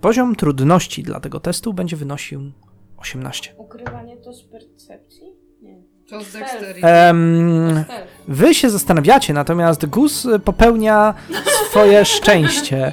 Poziom 0.00 0.36
trudności 0.36 1.02
dla 1.02 1.20
tego 1.20 1.40
testu 1.40 1.74
będzie 1.74 1.96
wynosił 1.96 2.52
18. 2.96 3.54
Ukrywanie 3.56 4.16
to 4.16 4.32
z 4.32 4.42
percepcji? 4.42 5.32
Nie. 5.62 5.82
To 6.08 6.20
z. 6.24 6.32
Dexterity. 6.32 6.86
Em, 6.86 7.84
Stealth. 7.84 8.12
Wy 8.28 8.54
się 8.54 8.70
zastanawiacie, 8.70 9.32
natomiast 9.32 9.86
Gus 9.86 10.26
popełnia 10.44 11.14
swoje 11.70 12.04
szczęście. 12.04 12.92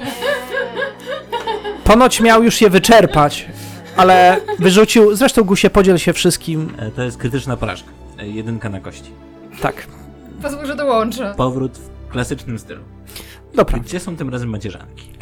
Ponoć 1.84 2.20
miał 2.20 2.42
już 2.44 2.60
je 2.60 2.70
wyczerpać, 2.70 3.46
ale 3.96 4.36
wyrzucił. 4.58 5.16
Zresztą 5.16 5.42
Gusie 5.44 5.70
podziel 5.70 5.98
się 5.98 6.12
wszystkim. 6.12 6.74
E, 6.78 6.90
to 6.90 7.02
jest 7.02 7.18
krytyczna 7.18 7.56
porażka. 7.56 7.88
E, 8.18 8.28
jedynka 8.28 8.68
na 8.68 8.80
kości. 8.80 9.10
Tak, 9.62 9.86
Pozwól, 10.42 10.66
że 10.66 10.76
dołączę. 10.76 11.34
Powrót 11.36 11.78
w 11.78 12.12
klasycznym 12.12 12.58
stylu. 12.58 12.80
dobra. 13.54 13.78
Gdzie 13.78 14.00
są 14.00 14.16
tym 14.16 14.30
razem 14.30 14.48
macierzanki? 14.48 15.12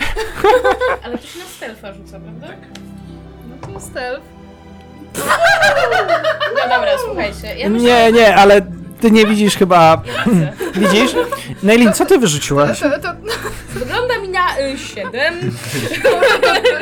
Ale 1.05 1.19
to 1.19 1.27
się 1.27 1.39
na 1.39 1.45
stealtha 1.45 1.93
rzuca, 1.93 2.21
prawda? 2.21 2.47
Tak. 2.47 2.57
No 3.51 3.75
to 3.75 3.81
stealth. 3.81 4.23
No 6.55 6.63
dobra, 6.63 6.91
słuchajcie. 7.07 7.59
Ja 7.59 7.69
myślę, 7.71 7.89
Nie, 7.89 8.13
nie, 8.13 8.37
ale 8.37 8.61
ty 9.01 9.11
nie 9.11 9.27
widzisz 9.27 9.57
chyba. 9.57 10.03
Widzisz? 10.75 11.11
Neilin, 11.63 11.93
co 11.93 12.07
ty 12.07 12.19
wyrzuciłaś? 12.19 12.81
Wygląda 13.69 14.19
mi 14.19 14.29
na 14.29 14.59
y, 14.59 14.79
7. 14.79 15.13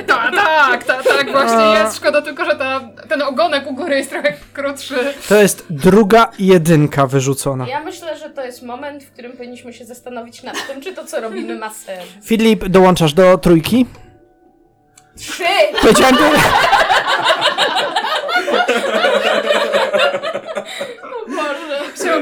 tak, 0.07 0.35
tak, 0.35 0.85
tak, 0.85 1.04
tak, 1.04 1.31
właśnie 1.33 1.62
jest. 1.64 1.96
Szkoda 1.96 2.22
tylko, 2.22 2.44
że 2.44 2.57
ta, 2.57 2.81
ten 3.09 3.22
ogonek 3.22 3.66
u 3.66 3.74
góry 3.74 3.96
jest 3.96 4.11
trochę 4.11 4.33
krótszy. 4.52 5.14
To 5.28 5.37
jest 5.37 5.66
druga 5.70 6.31
jedynka 6.38 7.07
wyrzucona. 7.07 7.68
Ja 7.68 7.81
myślę, 7.81 8.18
że 8.18 8.31
to 8.31 8.44
jest 8.44 8.62
moment, 8.62 9.04
w 9.04 9.11
którym 9.11 9.33
powinniśmy 9.33 9.72
się 9.72 9.85
zastanowić 9.85 10.42
nad 10.42 10.66
tym, 10.66 10.81
czy 10.81 10.92
to, 10.92 11.04
co 11.04 11.20
robimy, 11.20 11.59
ma 11.59 11.70
sens. 11.70 12.04
Filip, 12.24 12.68
dołączasz 12.68 13.12
do 13.12 13.38
trójki? 13.38 13.87
Trzy! 15.16 15.44
Powiedziałem, 15.81 16.16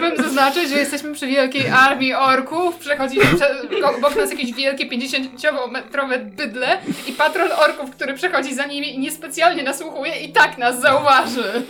Boże. 0.00 0.12
Chciałabym 0.12 0.24
zaznaczyć, 0.24 0.68
że 0.70 0.76
jesteśmy 0.78 1.12
przy 1.14 1.26
wielkiej 1.26 1.68
armii 1.68 2.14
orków. 2.14 2.76
Przechodzi 2.76 3.18
prze, 3.20 3.86
obok 3.98 4.16
nas 4.16 4.30
jakieś 4.30 4.52
wielkie 4.52 4.86
50-metrowe 4.86 6.24
bydle 6.24 6.78
i 7.06 7.12
patrol 7.12 7.52
orków, 7.52 7.90
który 7.90 8.14
przechodzi 8.14 8.54
za 8.54 8.66
nimi 8.66 8.98
niespecjalnie 8.98 9.62
nasłuchuje 9.62 10.16
i 10.16 10.32
tak 10.32 10.58
nas 10.58 10.80
zauważy. 10.80 11.62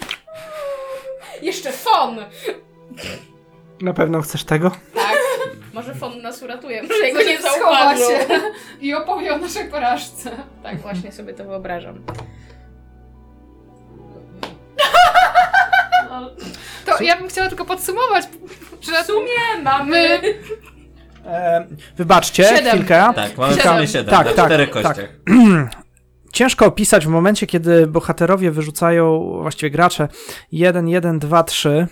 Jeszcze 1.42 1.72
fon! 1.72 2.16
Na 3.80 3.92
pewno 3.92 4.22
chcesz 4.22 4.44
tego? 4.44 4.70
Tak. 4.94 5.16
Może 5.74 5.94
fon 5.94 6.22
nas 6.22 6.42
uratuje, 6.42 6.82
może 6.82 7.06
jego 7.06 7.22
nie 7.22 7.40
zauważył. 7.40 8.08
się 8.08 8.26
i 8.80 8.94
opowie 8.94 9.34
o 9.34 9.38
naszej 9.38 9.64
porażce. 9.68 10.30
Tak, 10.62 10.80
właśnie 10.80 11.12
sobie 11.12 11.34
to 11.34 11.44
wyobrażam. 11.44 12.04
To 16.86 17.02
ja 17.02 17.16
bym 17.16 17.28
chciała 17.28 17.48
tylko 17.48 17.64
podsumować, 17.64 18.24
że 18.80 19.02
w 19.02 19.06
sumie 19.06 19.62
mamy... 19.62 20.20
E, 21.26 21.66
wybaczcie, 21.96 22.44
Siedem. 22.44 22.72
chwilkę. 22.72 23.12
Tak, 23.14 23.38
mamy 23.38 23.54
Siedem. 23.54 23.74
sumie 23.74 23.88
7 23.88 24.06
Tak, 24.06 24.26
na 24.26 24.32
tak, 24.32 24.46
czterech 24.46 24.70
tak. 24.70 24.82
kościach. 24.82 25.08
Ciężko 26.32 26.66
opisać 26.66 27.06
w 27.06 27.08
momencie, 27.08 27.46
kiedy 27.46 27.86
bohaterowie 27.86 28.50
wyrzucają, 28.50 29.30
właściwie 29.42 29.70
gracze, 29.70 30.08
1, 30.52 30.88
1, 30.88 31.18
2, 31.18 31.42
3. 31.42 31.86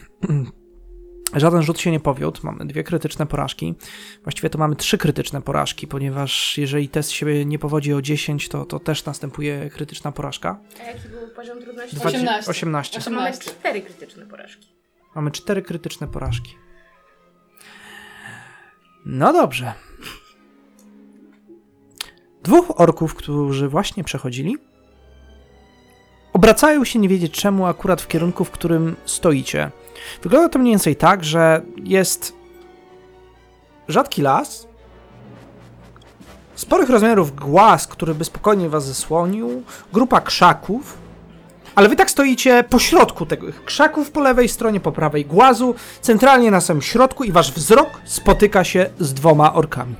Żaden 1.34 1.62
rzut 1.62 1.80
się 1.80 1.90
nie 1.90 2.00
powiódł. 2.00 2.40
Mamy 2.42 2.66
dwie 2.66 2.84
krytyczne 2.84 3.26
porażki. 3.26 3.74
Właściwie 4.22 4.50
to 4.50 4.58
mamy 4.58 4.76
trzy 4.76 4.98
krytyczne 4.98 5.42
porażki, 5.42 5.86
ponieważ 5.86 6.58
jeżeli 6.58 6.88
test 6.88 7.10
się 7.10 7.44
nie 7.44 7.58
powodzi 7.58 7.94
o 7.94 8.02
10, 8.02 8.48
to, 8.48 8.64
to 8.64 8.78
też 8.80 9.04
następuje 9.04 9.70
krytyczna 9.70 10.12
porażka. 10.12 10.58
A 10.80 10.82
jaki 10.82 11.08
był 11.08 11.28
poziom 11.36 11.60
trudności? 11.60 11.96
Dwa- 11.96 12.04
18. 12.08 12.50
18. 12.50 13.00
To 13.00 13.10
mamy 13.10 13.30
18. 13.30 13.50
cztery 13.50 13.82
krytyczne 13.82 14.26
porażki. 14.26 14.68
Mamy 15.14 15.30
cztery 15.30 15.62
krytyczne 15.62 16.08
porażki. 16.08 16.54
No 19.06 19.32
dobrze. 19.32 19.72
Dwóch 22.42 22.80
orków, 22.80 23.14
którzy 23.14 23.68
właśnie 23.68 24.04
przechodzili, 24.04 24.56
obracają 26.32 26.84
się 26.84 26.98
nie 26.98 27.08
wiedzieć 27.08 27.32
czemu 27.32 27.66
akurat 27.66 28.02
w 28.02 28.08
kierunku, 28.08 28.44
w 28.44 28.50
którym 28.50 28.96
stoicie. 29.04 29.70
Wygląda 30.22 30.48
to 30.48 30.58
mniej 30.58 30.72
więcej 30.72 30.96
tak, 30.96 31.24
że 31.24 31.62
jest 31.76 32.32
rzadki 33.88 34.22
las, 34.22 34.68
sporych 36.54 36.90
rozmiarów 36.90 37.36
głaz, 37.36 37.86
który 37.86 38.14
by 38.14 38.24
spokojnie 38.24 38.68
was 38.68 38.86
zasłonił, 38.86 39.62
grupa 39.92 40.20
krzaków, 40.20 40.98
ale 41.74 41.88
wy 41.88 41.96
tak 41.96 42.10
stoicie 42.10 42.64
po 42.70 42.78
środku 42.78 43.26
tego 43.26 43.46
krzaków, 43.64 44.10
po 44.10 44.20
lewej 44.20 44.48
stronie, 44.48 44.80
po 44.80 44.92
prawej 44.92 45.24
głazu, 45.24 45.74
centralnie 46.00 46.50
na 46.50 46.60
samym 46.60 46.82
środku 46.82 47.24
i 47.24 47.32
wasz 47.32 47.52
wzrok 47.52 47.88
spotyka 48.04 48.64
się 48.64 48.90
z 49.00 49.14
dwoma 49.14 49.54
orkami. 49.54 49.94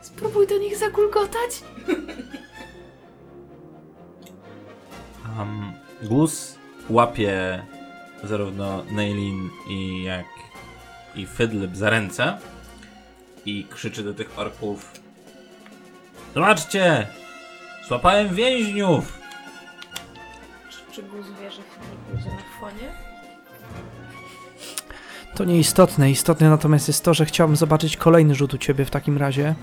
Spróbuj 0.00 0.46
do 0.46 0.58
nich 0.58 0.76
zakulkotać. 0.78 1.62
Um, 5.38 5.72
Gus 6.02 6.57
łapie 6.88 7.62
zarówno 8.24 8.84
Neilin 8.90 9.50
i 9.68 10.02
jak 10.02 10.26
i 11.14 11.26
Fydlip 11.26 11.76
za 11.76 11.90
ręce 11.90 12.38
i 13.46 13.66
krzyczy 13.70 14.02
do 14.02 14.14
tych 14.14 14.38
orków 14.38 14.92
Zobaczcie! 16.34 17.06
Złapałem 17.88 18.34
więźniów! 18.34 19.18
Czy, 20.70 20.78
czy 20.92 21.02
Guz 21.02 21.26
wie, 21.42 21.50
że 21.50 21.62
Filip 21.62 22.00
będzie 22.12 22.30
na 22.30 22.60
fonie? 22.60 22.92
To 25.34 25.44
nieistotne. 25.44 26.10
Istotne 26.10 26.50
natomiast 26.50 26.88
jest 26.88 27.04
to, 27.04 27.14
że 27.14 27.24
chciałbym 27.26 27.56
zobaczyć 27.56 27.96
kolejny 27.96 28.34
rzut 28.34 28.54
u 28.54 28.58
ciebie 28.58 28.84
w 28.84 28.90
takim 28.90 29.18
razie. 29.18 29.54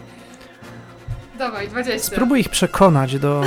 Dawaj, 1.38 1.68
20. 1.68 2.08
Spróbuj 2.08 2.40
ich 2.40 2.50
przekonać 2.50 3.20
do 3.20 3.44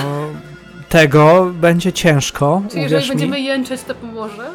tego. 0.88 1.50
Będzie 1.54 1.92
ciężko, 1.92 2.62
Czy 2.70 2.78
jeżeli 2.78 2.94
uwierz 2.94 3.08
będziemy 3.08 3.36
mi. 3.36 3.44
jęczeć, 3.44 3.82
to 3.82 3.94
pomoże? 3.94 4.50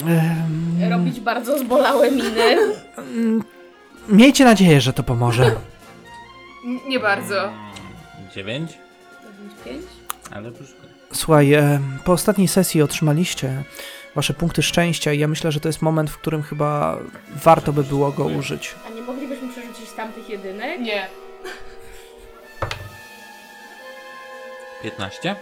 Ehm, 0.00 0.90
Robić 0.92 1.20
bardzo 1.20 1.58
zbolałe 1.58 2.10
miny. 2.10 2.56
mm, 2.98 3.42
Miejcie 4.08 4.44
nadzieję, 4.44 4.80
że 4.80 4.92
to 4.92 5.02
pomoże. 5.02 5.56
Nie 6.88 7.00
bardzo. 7.00 7.52
Dziewięć, 8.34 8.78
Pięć? 9.64 9.82
ale 10.30 10.50
proszę. 10.52 10.72
Słuchaj, 11.12 11.52
po 12.04 12.12
ostatniej 12.12 12.48
sesji 12.48 12.82
otrzymaliście 12.82 13.62
wasze 14.14 14.34
punkty 14.34 14.62
szczęścia 14.62 15.12
i 15.12 15.18
ja 15.18 15.28
myślę, 15.28 15.52
że 15.52 15.60
to 15.60 15.68
jest 15.68 15.82
moment, 15.82 16.10
w 16.10 16.18
którym 16.18 16.42
chyba 16.42 16.98
warto 17.44 17.72
by 17.72 17.84
było 17.84 18.12
go 18.12 18.24
użyć. 18.24 18.74
A 18.86 18.94
nie 18.94 19.02
moglibyśmy 19.02 19.48
przerzucić 19.48 19.90
tamtych 19.96 20.28
jedynek? 20.28 20.80
Nie. 20.80 21.06
15? 24.82 25.36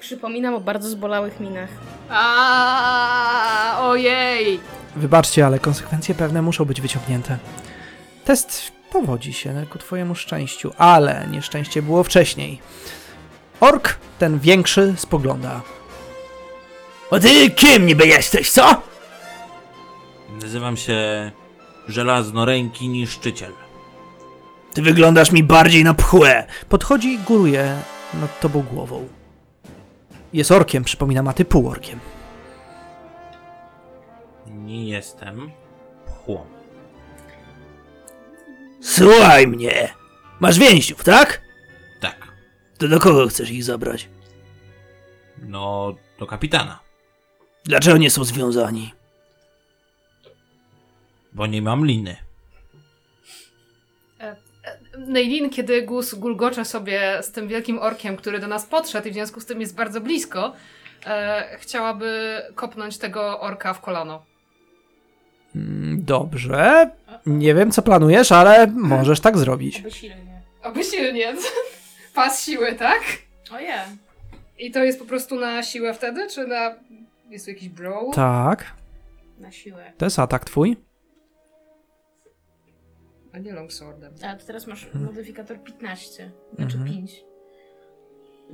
Przypominam 0.00 0.54
o 0.54 0.60
bardzo 0.60 0.88
zbolałych 0.88 1.40
minach. 1.40 1.68
A, 2.10 3.78
ojej. 3.80 4.60
Wybaczcie, 4.96 5.46
ale 5.46 5.58
konsekwencje 5.58 6.14
pewne 6.14 6.42
muszą 6.42 6.64
być 6.64 6.80
wyciągnięte. 6.80 7.38
Test 8.24 8.72
powodzi 8.92 9.32
się 9.32 9.66
ku 9.70 9.78
twojemu 9.78 10.14
szczęściu, 10.14 10.72
ale 10.78 11.26
nieszczęście 11.30 11.82
było 11.82 12.04
wcześniej. 12.04 12.60
Ork, 13.60 13.96
ten 14.18 14.38
większy, 14.38 14.94
spogląda. 14.96 15.60
A 17.10 17.18
ty 17.18 17.50
kim 17.50 17.86
niby 17.86 18.06
jesteś, 18.06 18.50
co? 18.50 18.82
Nazywam 20.42 20.76
się 20.76 21.30
Żelaznoręki 21.88 22.88
Niszczyciel. 22.88 23.52
Ty 24.74 24.82
wyglądasz 24.82 25.32
mi 25.32 25.42
bardziej 25.42 25.84
na 25.84 25.94
pchłę. 25.94 26.46
Podchodzi 26.68 27.08
i 27.08 27.18
góruje 27.18 27.76
nad 28.14 28.40
tobą 28.40 28.62
głową. 28.62 29.19
Jest 30.32 30.50
orkiem, 30.52 30.84
przypominam, 30.84 31.28
a 31.28 31.32
ty 31.32 31.44
półorkiem. 31.44 32.00
Nie 34.46 34.88
jestem 34.88 35.50
pchłą. 36.06 36.46
Słuchaj 38.80 39.46
mnie. 39.46 39.94
Masz 40.40 40.58
więźniów, 40.58 41.04
tak? 41.04 41.42
Tak. 42.00 42.32
To 42.78 42.88
do 42.88 43.00
kogo 43.00 43.28
chcesz 43.28 43.50
ich 43.50 43.64
zabrać? 43.64 44.08
No, 45.38 45.94
do 46.18 46.26
kapitana. 46.26 46.80
Dlaczego 47.64 47.96
nie 47.96 48.10
są 48.10 48.24
związani? 48.24 48.94
Bo 51.32 51.46
nie 51.46 51.62
mam 51.62 51.86
liny. 51.86 52.16
Neilin, 55.06 55.50
kiedy 55.50 55.82
Gus 55.82 56.14
gulgocze 56.14 56.64
sobie 56.64 57.18
z 57.22 57.32
tym 57.32 57.48
wielkim 57.48 57.78
orkiem, 57.78 58.16
który 58.16 58.38
do 58.38 58.48
nas 58.48 58.66
podszedł 58.66 59.08
i 59.08 59.10
w 59.10 59.14
związku 59.14 59.40
z 59.40 59.46
tym 59.46 59.60
jest 59.60 59.74
bardzo 59.74 60.00
blisko, 60.00 60.52
e, 61.06 61.56
chciałaby 61.58 62.42
kopnąć 62.54 62.98
tego 62.98 63.40
orka 63.40 63.74
w 63.74 63.80
kolano. 63.80 64.22
Mm, 65.56 66.04
Dobrze. 66.04 66.90
Nie 67.26 67.54
wiem, 67.54 67.70
co 67.70 67.82
planujesz, 67.82 68.32
ale 68.32 68.66
możesz 68.66 69.20
tak 69.20 69.38
zrobić. 69.38 69.80
Oby 69.80 69.90
silnie. 69.90 70.40
Oby 70.62 70.84
silnie. 70.84 71.34
Pas 72.14 72.44
siły, 72.44 72.72
tak? 72.74 73.00
Oje. 73.52 73.74
I 74.58 74.70
to 74.70 74.84
jest 74.84 74.98
po 74.98 75.04
prostu 75.04 75.40
na 75.40 75.62
siłę 75.62 75.94
wtedy, 75.94 76.26
czy 76.30 76.46
na... 76.46 76.74
Jest 77.30 77.44
tu 77.44 77.50
jakiś 77.50 77.68
brawl? 77.68 78.10
Tak, 78.14 78.64
Na 79.38 79.52
siłę. 79.52 79.92
to 79.98 80.06
jest 80.06 80.18
atak 80.18 80.44
twój. 80.44 80.76
A 83.32 83.38
nie 83.38 83.52
longswordem. 83.52 84.14
A 84.24 84.36
to 84.36 84.46
teraz 84.46 84.66
masz 84.66 84.88
modyfikator 84.94 85.62
15. 85.64 86.30
Znaczy 86.54 86.76
Mhm. 86.76 86.94
5. 86.94 87.24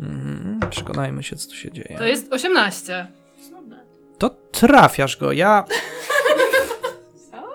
Mhm, 0.01 0.71
Przekonajmy 0.71 1.23
się, 1.23 1.37
co 1.37 1.49
tu 1.49 1.55
się 1.55 1.73
dzieje. 1.73 1.95
To 1.99 2.05
jest 2.07 2.33
18. 2.33 3.07
Słabe. 3.49 3.77
To 4.19 4.31
trafiasz 4.31 5.17
go, 5.17 5.33
ja... 5.33 5.65
Co? 7.31 7.49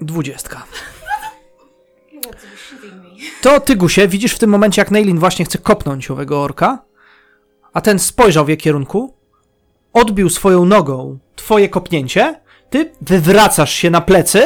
Dwudziestka. 0.00 0.66
To 3.42 3.60
ty, 3.60 3.76
Gusie, 3.76 4.08
widzisz 4.08 4.34
w 4.34 4.38
tym 4.38 4.50
momencie, 4.50 4.80
jak 4.80 4.90
Neilin 4.90 5.18
właśnie 5.18 5.44
chce 5.44 5.58
kopnąć 5.58 6.10
owego 6.10 6.42
orka, 6.42 6.84
a 7.72 7.80
ten 7.80 7.98
spojrzał 7.98 8.44
w 8.44 8.48
jej 8.48 8.58
kierunku, 8.58 9.14
odbił 9.92 10.30
swoją 10.30 10.64
nogą 10.64 11.18
twoje 11.36 11.68
kopnięcie, 11.68 12.40
ty 12.70 12.92
wywracasz 13.00 13.72
się 13.72 13.90
na 13.90 14.00
plecy, 14.00 14.42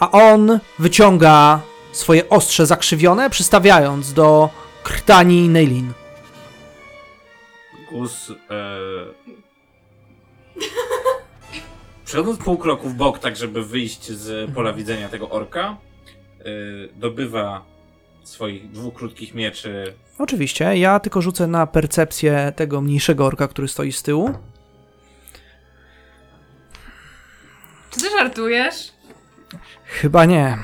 a 0.00 0.10
on 0.10 0.60
wyciąga 0.78 1.60
swoje 1.92 2.28
ostrze 2.28 2.66
zakrzywione, 2.66 3.30
przystawiając 3.30 4.12
do 4.12 4.50
krtani 4.82 5.48
Neilin. 5.48 5.92
Gus. 7.90 8.32
E... 8.50 8.78
Przechodząc 12.04 12.38
pół 12.38 12.58
kroku 12.58 12.88
w 12.88 12.94
bok, 12.94 13.18
tak 13.18 13.36
żeby 13.36 13.64
wyjść 13.64 14.12
z 14.12 14.50
pola 14.54 14.72
widzenia 14.72 15.08
tego 15.08 15.30
orka, 15.30 15.76
e... 16.40 16.44
dobywa 16.94 17.64
swoich 18.24 18.70
dwóch 18.70 18.94
krótkich 18.94 19.34
mieczy. 19.34 19.94
Oczywiście, 20.18 20.76
ja 20.76 21.00
tylko 21.00 21.22
rzucę 21.22 21.46
na 21.46 21.66
percepcję 21.66 22.52
tego 22.56 22.80
mniejszego 22.80 23.26
orka, 23.26 23.48
który 23.48 23.68
stoi 23.68 23.92
z 23.92 24.02
tyłu. 24.02 24.34
Czy 27.90 28.00
ty 28.00 28.10
żartujesz? 28.10 28.92
Chyba 29.86 30.24
nie. 30.24 30.58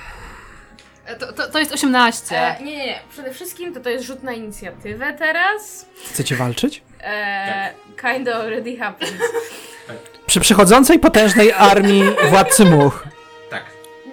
E, 1.06 1.16
To, 1.16 1.32
to, 1.32 1.50
to 1.50 1.58
jest 1.58 1.72
18. 1.72 2.36
E, 2.36 2.56
nie, 2.64 2.76
nie, 2.76 2.86
nie. 2.86 2.98
Przede 3.10 3.32
wszystkim 3.34 3.74
to 3.74 3.80
to 3.80 3.90
jest 3.90 4.04
rzut 4.04 4.22
na 4.22 4.32
inicjatywę 4.32 5.12
teraz. 5.12 5.86
Chcecie 6.06 6.36
walczyć? 6.36 6.82
E, 7.00 7.72
Kinda 8.00 8.34
already 8.36 8.76
happened. 8.76 9.18
Przy 10.26 10.40
przychodzącej 10.40 10.98
potężnej 10.98 11.52
armii 11.52 12.02
władcy 12.30 12.64
much, 12.64 13.04
Tak. 13.50 13.64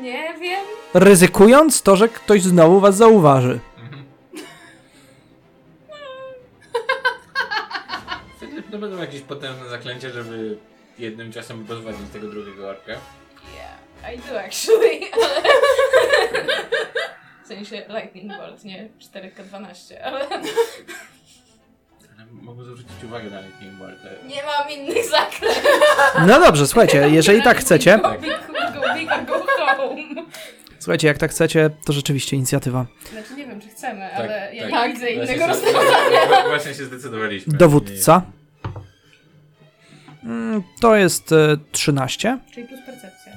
Nie 0.01 0.33
wiem. 0.41 0.59
ryzykując 0.93 1.81
to, 1.81 1.95
że 1.95 2.09
ktoś 2.09 2.41
znowu 2.41 2.79
was 2.79 2.95
zauważy. 2.95 3.59
Wtedy 8.37 8.63
to 8.71 8.77
będą 8.77 8.97
jakieś 8.97 9.21
potężne 9.21 9.69
zaklęcie, 9.69 10.09
żeby 10.09 10.57
jednym 10.99 11.31
ciosem 11.31 11.65
pozwolić 11.65 11.99
tego 12.13 12.27
drugiego 12.27 12.69
orka. 12.69 12.93
I 14.13 14.17
do 14.17 14.39
actually. 14.39 14.99
w 17.43 17.47
sensie 17.47 17.81
Lightning 17.89 18.37
Bolt, 18.37 18.63
nie 18.63 18.89
4K12, 18.99 19.93
ale 20.03 20.19
Ale 22.17 22.25
mogę 22.31 22.63
zwrócić 22.63 23.03
uwagę 23.03 23.29
na 23.29 23.41
Lightning 23.41 23.73
Bolt. 23.73 23.97
nie 24.27 24.43
mam 24.43 24.69
innych 24.71 25.05
zaklęć. 25.09 25.57
No 26.27 26.39
dobrze, 26.39 26.67
słuchajcie, 26.67 27.09
jeżeli 27.09 27.41
tak 27.43 27.57
chcecie, 27.57 27.99
Go 27.99 28.11
big, 28.11 28.31
go 28.73 28.93
big 28.95 29.11
or 29.11 29.25
go 29.25 29.45
home. 29.77 30.25
słuchajcie, 30.79 31.07
jak 31.07 31.17
tak 31.17 31.31
chcecie, 31.31 31.69
to 31.85 31.93
rzeczywiście 31.93 32.35
inicjatywa. 32.35 32.85
Znaczy 33.11 33.33
nie 33.35 33.45
wiem, 33.47 33.61
czy 33.61 33.67
chcemy, 33.69 34.09
Tak, 34.11 34.19
ale 34.19 34.55
ja 34.55 34.69
tak. 34.69 34.87
nie 34.87 34.93
widzę 34.93 35.05
Właśnie 35.15 35.33
innego 35.35 35.41
się- 35.41 35.47
rozwiązania. 35.47 36.47
Właśnie 36.47 36.73
się 36.73 36.85
zdecydowaliśmy. 36.85 37.57
Dowódca. 37.57 38.21
Mm, 40.23 40.63
To 40.81 40.95
jest 40.95 41.31
e, 41.31 41.57
13. 41.71 42.37
Czyli 42.53 42.67
plus 42.67 42.79
percepcja. 42.85 43.33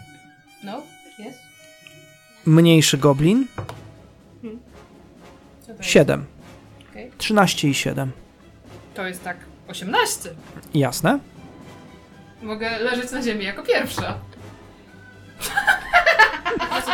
Mniejszy 2.47 2.99
goblin 2.99 3.47
Co 5.61 5.67
to 5.67 5.73
jest? 5.73 5.91
7. 5.91 6.25
Okej. 6.91 7.13
13 7.19 7.69
i 7.69 7.75
7. 7.75 8.13
To 8.95 9.07
jest 9.07 9.25
tak 9.25 9.37
18. 9.69 10.31
Jasne? 10.75 11.19
Mogę 12.43 12.79
leżeć 12.79 13.11
na 13.11 13.23
ziemi 13.23 13.45
jako 13.45 13.63
pierwsza. 13.63 14.19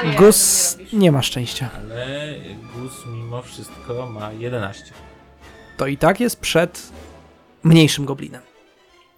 Gus 0.19 0.77
nie 0.93 0.99
nie 0.99 1.13
ma 1.13 1.23
szczęścia. 1.23 1.71
Ale 1.75 2.35
Gus 2.75 3.07
mimo 3.07 3.43
wszystko 3.43 4.07
ma 4.07 4.33
11. 4.33 4.85
To 5.77 5.87
i 5.87 5.97
tak 5.97 6.21
jest 6.21 6.41
przed 6.41 6.93
mniejszym 7.63 8.05
goblinem. 8.05 8.43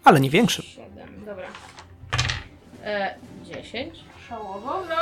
Ale 0.04 0.20
nie 0.20 0.30
większym. 0.30 0.64
7, 0.64 1.24
dobra. 1.26 1.46
E, 2.84 3.14
10. 3.44 4.04
Szałowo. 4.28 4.82
No, 4.88 4.94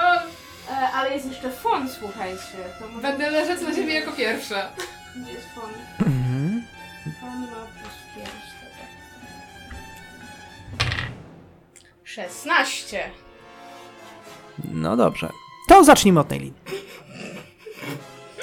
e, 0.71 0.91
ale 0.93 1.15
jest 1.15 1.27
jeszcze 1.27 1.51
fon, 1.51 1.89
słuchajcie. 2.01 2.57
To 2.81 2.89
może... 2.89 3.03
Będę 3.03 3.31
leżeć 3.31 3.61
na 3.61 3.75
ziemi 3.75 3.95
jako 3.95 4.13
pierwsza. 4.13 4.71
Gdzie 5.17 5.33
jest 5.33 5.47
fon? 5.55 5.71
Mhm. 6.07 6.63
Fon 7.21 7.41
ma 7.41 7.47
plus 7.47 7.95
5. 8.17 8.29
Dobra. 8.63 8.87
16. 12.05 13.11
No 14.73 14.97
dobrze. 14.97 15.29
To 15.69 15.85
zacznijmy 15.85 16.21
od 16.21 16.31
Neilin. 16.31 16.55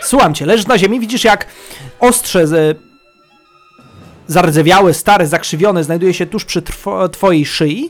Słucham 0.01 0.33
cię, 0.33 0.45
leżysz 0.45 0.67
na 0.67 0.77
ziemi, 0.77 0.99
widzisz 0.99 1.23
jak 1.23 1.45
ostrze 1.99 2.47
z, 2.47 2.79
zardzewiałe, 4.27 4.93
stare, 4.93 5.27
zakrzywione 5.27 5.83
znajduje 5.83 6.13
się 6.13 6.25
tuż 6.25 6.45
przy 6.45 6.61
trwo, 6.61 7.09
twojej 7.09 7.45
szyi. 7.45 7.89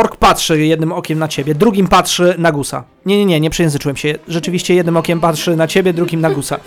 Ork 0.00 0.16
patrzy 0.16 0.66
jednym 0.66 0.92
okiem 0.92 1.18
na 1.18 1.28
ciebie, 1.28 1.54
drugim 1.54 1.88
patrzy 1.88 2.34
na 2.38 2.52
Gusa. 2.52 2.84
Nie, 3.06 3.18
nie, 3.18 3.24
nie, 3.26 3.40
nie 3.40 3.50
przejęzyczyłem 3.50 3.96
się. 3.96 4.14
Rzeczywiście 4.28 4.74
jednym 4.74 4.96
okiem 4.96 5.20
patrzy 5.20 5.56
na 5.56 5.66
ciebie, 5.66 5.92
drugim 5.92 6.20
na 6.20 6.30
Gusa. 6.30 6.60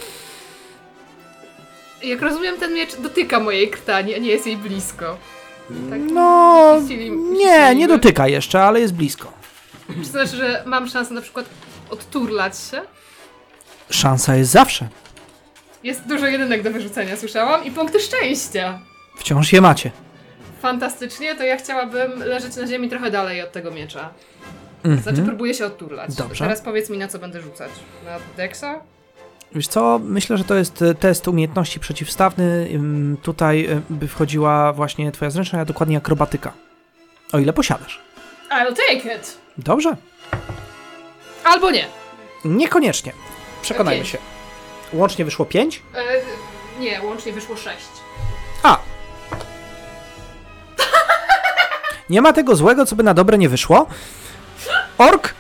Jak 2.04 2.22
rozumiem, 2.22 2.58
ten 2.58 2.74
miecz 2.74 2.96
dotyka 2.96 3.40
mojej 3.40 3.70
krtani, 3.70 4.16
a 4.16 4.18
nie 4.18 4.30
jest 4.30 4.48
jej 4.48 4.58
blisko. 4.58 5.18
Tak 5.90 6.00
No, 6.14 6.80
nie, 7.38 7.76
nie 7.76 7.88
dotyka 7.88 8.28
jeszcze, 8.28 8.64
ale 8.64 8.80
jest 8.80 8.94
blisko. 8.94 9.32
Czy 9.88 9.94
to 9.96 10.04
znaczy, 10.04 10.36
że 10.38 10.64
mam 10.66 10.88
szansę 10.88 11.14
na 11.14 11.22
przykład 11.22 11.46
odturlać 11.90 12.54
się? 12.72 12.82
Szansa 13.90 14.36
jest 14.36 14.52
zawsze. 14.52 14.88
Jest 15.84 16.08
dużo 16.08 16.28
jedynek 16.28 16.64
do 16.64 16.72
wyrzucenia, 16.72 17.18
słyszałam, 17.18 17.66
i 17.66 17.72
punkty 17.72 18.00
szczęścia. 18.00 18.80
Wciąż 19.18 19.54
je 19.54 19.62
macie. 19.62 19.92
Fantastycznie, 20.64 21.36
to 21.36 21.44
ja 21.44 21.58
chciałabym 21.58 22.20
leżeć 22.20 22.56
na 22.56 22.68
ziemi 22.68 22.90
trochę 22.90 23.12
dalej 23.12 23.42
od 23.42 23.52
tego 23.52 23.72
miecza. 23.72 24.10
Mhm. 24.84 25.04
Znaczy, 25.04 25.22
próbuję 25.22 25.54
się 25.54 25.66
odturlać. 25.66 26.16
Dobrze. 26.16 26.44
Teraz 26.44 26.62
powiedz 26.62 26.90
mi, 26.90 26.98
na 26.98 27.08
co 27.08 27.20
będę 27.20 27.42
rzucać. 27.42 27.72
Na 28.06 28.20
Dexa? 28.38 28.66
Wiesz 29.56 29.68
co, 29.68 30.00
myślę, 30.04 30.38
że 30.38 30.44
to 30.44 30.56
jest 30.56 30.82
e, 30.82 30.96
test 30.96 31.28
umiejętności 31.28 31.80
przeciwstawny. 31.80 32.70
Tutaj 33.22 33.66
e, 33.66 33.82
by 33.90 34.08
wchodziła 34.08 34.74
właśnie 34.74 35.12
twoja 35.12 35.32
zręczność, 35.32 35.62
a 35.62 35.66
dokładnie 35.66 35.98
akrobatyka. 35.98 36.54
O 37.34 37.40
ile 37.40 37.54
posiadasz. 37.54 38.02
I'll 38.52 38.76
take 38.76 39.16
it! 39.16 39.38
Dobrze. 39.58 39.96
Albo 41.44 41.72
nie. 41.72 41.86
Niekoniecznie. 42.46 43.14
Przekonajmy 43.62 44.02
Pięć. 44.02 44.12
się. 44.12 44.18
Łącznie 44.94 45.26
wyszło 45.26 45.46
5? 45.46 45.82
E, 45.96 46.02
nie, 46.80 47.02
łącznie 47.02 47.34
wyszło 47.34 47.58
6. 47.58 47.78
A. 48.64 48.93
Nie 52.10 52.22
ma 52.22 52.34
tego 52.34 52.56
złego, 52.56 52.86
co 52.86 52.96
by 52.96 53.04
na 53.04 53.14
dobre 53.14 53.38
nie 53.38 53.50
wyszło. 53.50 53.88
Ork 54.98 55.34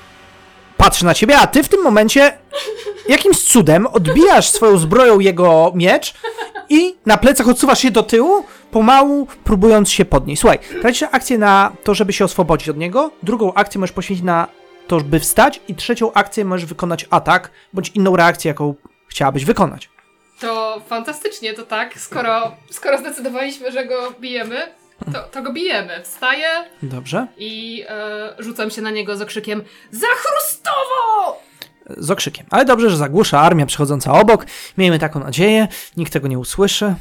patrzy 0.78 1.06
na 1.06 1.13
ciebie, 1.13 1.38
a 1.38 1.47
ty 1.47 1.63
w 1.63 1.69
tym 1.69 1.84
momencie 1.84 2.38
jakimś 3.10 3.43
cudem 3.43 3.88
odbijasz 3.88 4.49
swoją 4.49 4.78
zbroją 4.78 5.19
jego 5.19 5.71
miecz 5.76 6.13
i 6.69 6.95
na 7.06 7.17
plecach 7.17 7.47
odsuwasz 7.47 7.80
się 7.80 7.91
do 7.91 8.04
tyłu, 8.04 8.45
pomału 8.71 9.28
próbując 9.43 9.91
się 9.91 10.06
podnieść. 10.06 10.41
Słuchaj, 10.41 10.60
tracisz 10.82 11.10
akcję 11.12 11.38
na 11.38 11.71
to, 11.84 11.93
żeby 11.95 12.13
się 12.13 12.26
oswobodzić 12.26 12.69
od 12.69 12.78
niego, 12.78 13.12
drugą 13.23 13.54
akcję 13.54 13.80
możesz 13.80 13.93
poświęcić 13.93 14.26
na 14.26 14.47
to, 14.88 14.99
by 14.99 15.19
wstać 15.19 15.62
i 15.67 15.76
trzecią 15.76 16.13
akcję 16.13 16.45
możesz 16.45 16.65
wykonać 16.65 17.06
atak, 17.10 17.52
bądź 17.73 17.89
inną 17.89 18.15
reakcję, 18.15 18.49
jaką 18.49 18.76
chciałabyś 19.08 19.45
wykonać. 19.45 19.89
To 20.39 20.82
fantastycznie, 20.88 21.54
to 21.54 21.63
tak. 21.63 21.99
Skoro, 21.99 22.52
skoro 22.69 22.97
zdecydowaliśmy, 22.97 23.71
że 23.71 23.86
go 23.86 24.13
bijemy, 24.19 24.62
to, 25.13 25.23
to 25.23 25.41
go 25.41 25.53
bijemy. 25.53 26.03
Wstaję 26.03 26.47
Dobrze? 26.83 27.27
i 27.37 27.83
e, 27.89 28.33
rzucam 28.39 28.71
się 28.71 28.81
na 28.81 28.91
niego 28.91 29.17
z 29.17 29.21
okrzykiem 29.21 29.63
Za 29.91 30.07
chrustowo! 30.07 31.41
z 31.97 32.11
okrzykiem. 32.11 32.45
Ale 32.49 32.65
dobrze, 32.65 32.89
że 32.89 32.97
zagłusza 32.97 33.39
armia 33.41 33.65
przechodząca 33.65 34.13
obok. 34.13 34.45
Miejmy 34.77 34.99
taką 34.99 35.19
nadzieję. 35.19 35.67
Nikt 35.97 36.13
tego 36.13 36.27
nie 36.27 36.39
usłyszy. 36.39 36.95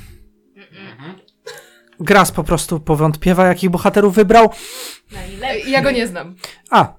Gras 2.00 2.32
po 2.32 2.44
prostu 2.44 2.80
powątpiewa, 2.80 3.46
jakich 3.46 3.70
bohaterów 3.70 4.14
wybrał. 4.14 4.44
E, 4.44 5.14
Najlepiej. 5.14 5.70
Ja 5.72 5.82
go 5.82 5.90
nie 5.90 6.06
znam. 6.06 6.34
A. 6.70 6.94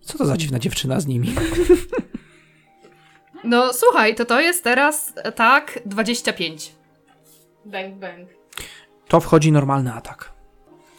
Co 0.00 0.18
to 0.18 0.26
za 0.26 0.36
dziwna 0.36 0.58
dziewczyna 0.58 1.00
z 1.00 1.06
nimi? 1.06 1.34
No 3.44 3.72
słuchaj, 3.72 4.14
to 4.14 4.24
to 4.24 4.40
jest 4.40 4.64
teraz 4.64 5.12
e, 5.16 5.32
tak 5.32 5.78
25. 5.86 6.72
Bang, 7.64 7.94
bang. 7.94 8.28
To 9.08 9.20
wchodzi 9.20 9.52
normalny 9.52 9.92
atak. 9.92 10.32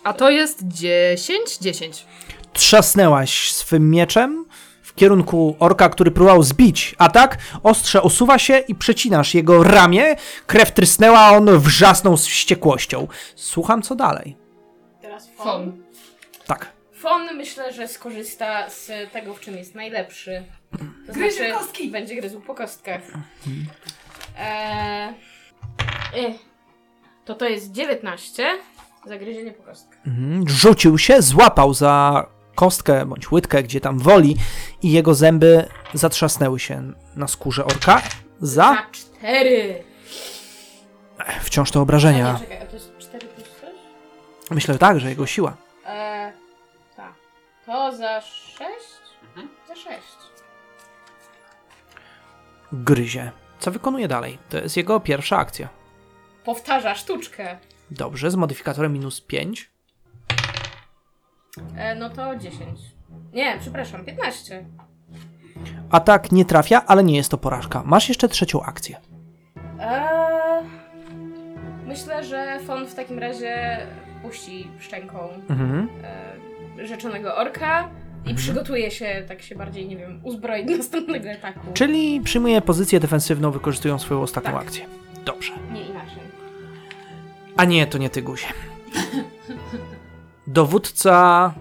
A 0.03 0.13
to 0.13 0.29
jest 0.29 0.59
10? 0.63 1.57
10. 1.57 2.05
Trzasnęłaś 2.53 3.51
swym 3.51 3.89
mieczem 3.89 4.45
w 4.83 4.95
kierunku 4.95 5.55
orka, 5.59 5.89
który 5.89 6.11
próbował 6.11 6.43
zbić 6.43 6.95
atak. 6.97 7.37
Ostrze 7.63 8.01
osuwa 8.01 8.39
się 8.39 8.57
i 8.57 8.75
przecinasz 8.75 9.33
jego 9.33 9.63
ramię. 9.63 10.15
Krew 10.47 10.71
trysnęła, 10.71 11.19
a 11.19 11.31
on 11.31 11.59
wrzasnął 11.59 12.17
z 12.17 12.25
wściekłością. 12.27 13.07
Słucham, 13.35 13.81
co 13.81 13.95
dalej. 13.95 14.37
Teraz 15.01 15.29
Fon. 15.37 15.83
Tak. 16.47 16.71
Fon 16.93 17.35
myślę, 17.35 17.73
że 17.73 17.87
skorzysta 17.87 18.69
z 18.69 19.11
tego, 19.11 19.33
w 19.33 19.39
czym 19.39 19.57
jest 19.57 19.75
najlepszy. 19.75 20.43
To 21.07 21.13
Gryzie 21.13 21.31
znaczy, 21.37 21.53
kostki. 21.53 21.91
będzie 21.91 22.15
gryzł 22.15 22.41
po 22.41 22.55
kostkach. 22.55 23.01
Eee, 24.37 25.09
y, 26.15 26.33
to 27.27 27.35
to 27.35 27.45
jest 27.45 27.71
19. 27.71 28.57
Zagryzienie 29.05 29.51
po 29.51 29.63
kostkach. 29.63 29.99
Mhm. 30.07 30.49
Rzucił 30.49 30.97
się, 30.97 31.21
złapał 31.21 31.73
za 31.73 32.25
kostkę 32.55 33.05
bądź 33.05 33.31
łydkę, 33.31 33.63
gdzie 33.63 33.81
tam 33.81 33.99
woli, 33.99 34.35
i 34.81 34.91
jego 34.91 35.15
zęby 35.15 35.65
zatrzasnęły 35.93 36.59
się 36.59 36.93
na 37.15 37.27
skórze 37.27 37.65
orka. 37.65 38.01
Za 38.41 38.71
Na 38.73 38.87
4. 38.91 39.83
wciąż 41.41 41.71
to 41.71 41.79
A 41.79 41.81
obrażenia. 41.83 42.33
nie, 42.33 42.39
czekaj, 42.39 42.61
a 42.61 42.65
to 42.65 42.73
jest 42.73 42.97
4 42.99 43.27
plus 43.27 43.47
coś? 43.61 43.69
Myślę, 44.51 44.73
że 44.73 44.79
tak, 44.79 44.99
że 44.99 45.09
jego 45.09 45.25
siła. 45.25 45.57
Eee, 45.85 46.31
tak. 46.95 47.13
To 47.65 47.95
za 47.97 48.21
6? 48.21 48.59
Za 49.67 49.75
6. 49.75 49.87
Gryzie. 52.73 53.31
Co 53.59 53.71
wykonuje 53.71 54.07
dalej? 54.07 54.37
To 54.49 54.57
jest 54.57 54.77
jego 54.77 54.99
pierwsza 54.99 55.37
akcja. 55.37 55.67
Powtarza 56.51 56.95
sztuczkę. 56.95 57.57
Dobrze, 57.91 58.31
z 58.31 58.35
modyfikatorem 58.35 58.93
minus 58.93 59.21
5. 59.21 59.69
E, 61.77 61.95
no 61.95 62.09
to 62.09 62.35
10. 62.35 62.79
Nie, 63.33 63.57
przepraszam, 63.59 64.05
15. 64.05 64.65
Atak 65.91 66.31
nie 66.31 66.45
trafia, 66.45 66.85
ale 66.85 67.03
nie 67.03 67.15
jest 67.15 67.31
to 67.31 67.37
porażka. 67.37 67.83
Masz 67.85 68.09
jeszcze 68.09 68.29
trzecią 68.29 68.61
akcję. 68.63 68.97
Eee, 69.79 70.63
myślę, 71.85 72.23
że 72.23 72.59
Fon 72.59 72.87
w 72.87 72.95
takim 72.95 73.19
razie 73.19 73.77
puści 74.21 74.67
szczęką 74.79 75.29
Mhm. 75.49 75.89
e, 76.79 76.87
rzeczonego 76.87 77.35
orka 77.35 77.89
i 78.25 78.33
przygotuje 78.35 78.91
się, 78.91 79.23
tak 79.27 79.41
się 79.41 79.55
bardziej, 79.55 79.87
nie 79.87 79.97
wiem, 79.97 80.21
uzbroić 80.23 80.67
do 80.67 80.77
następnego 80.83 81.31
ataku. 81.31 81.59
Czyli 81.73 82.21
przyjmuje 82.21 82.61
pozycję 82.61 82.99
defensywną, 82.99 83.51
wykorzystując 83.51 84.01
swoją 84.01 84.21
ostatnią 84.21 84.51
Tak. 84.51 84.61
akcję. 84.61 84.85
Dobrze. 85.25 85.53
Nie 85.73 85.81
inaczej. 85.85 86.16
A 87.57 87.65
nie, 87.65 87.87
to 87.87 87.97
nie 87.97 88.09
ty, 88.09 88.21
Guzie. 88.21 88.47
Dowódca. 90.47 91.53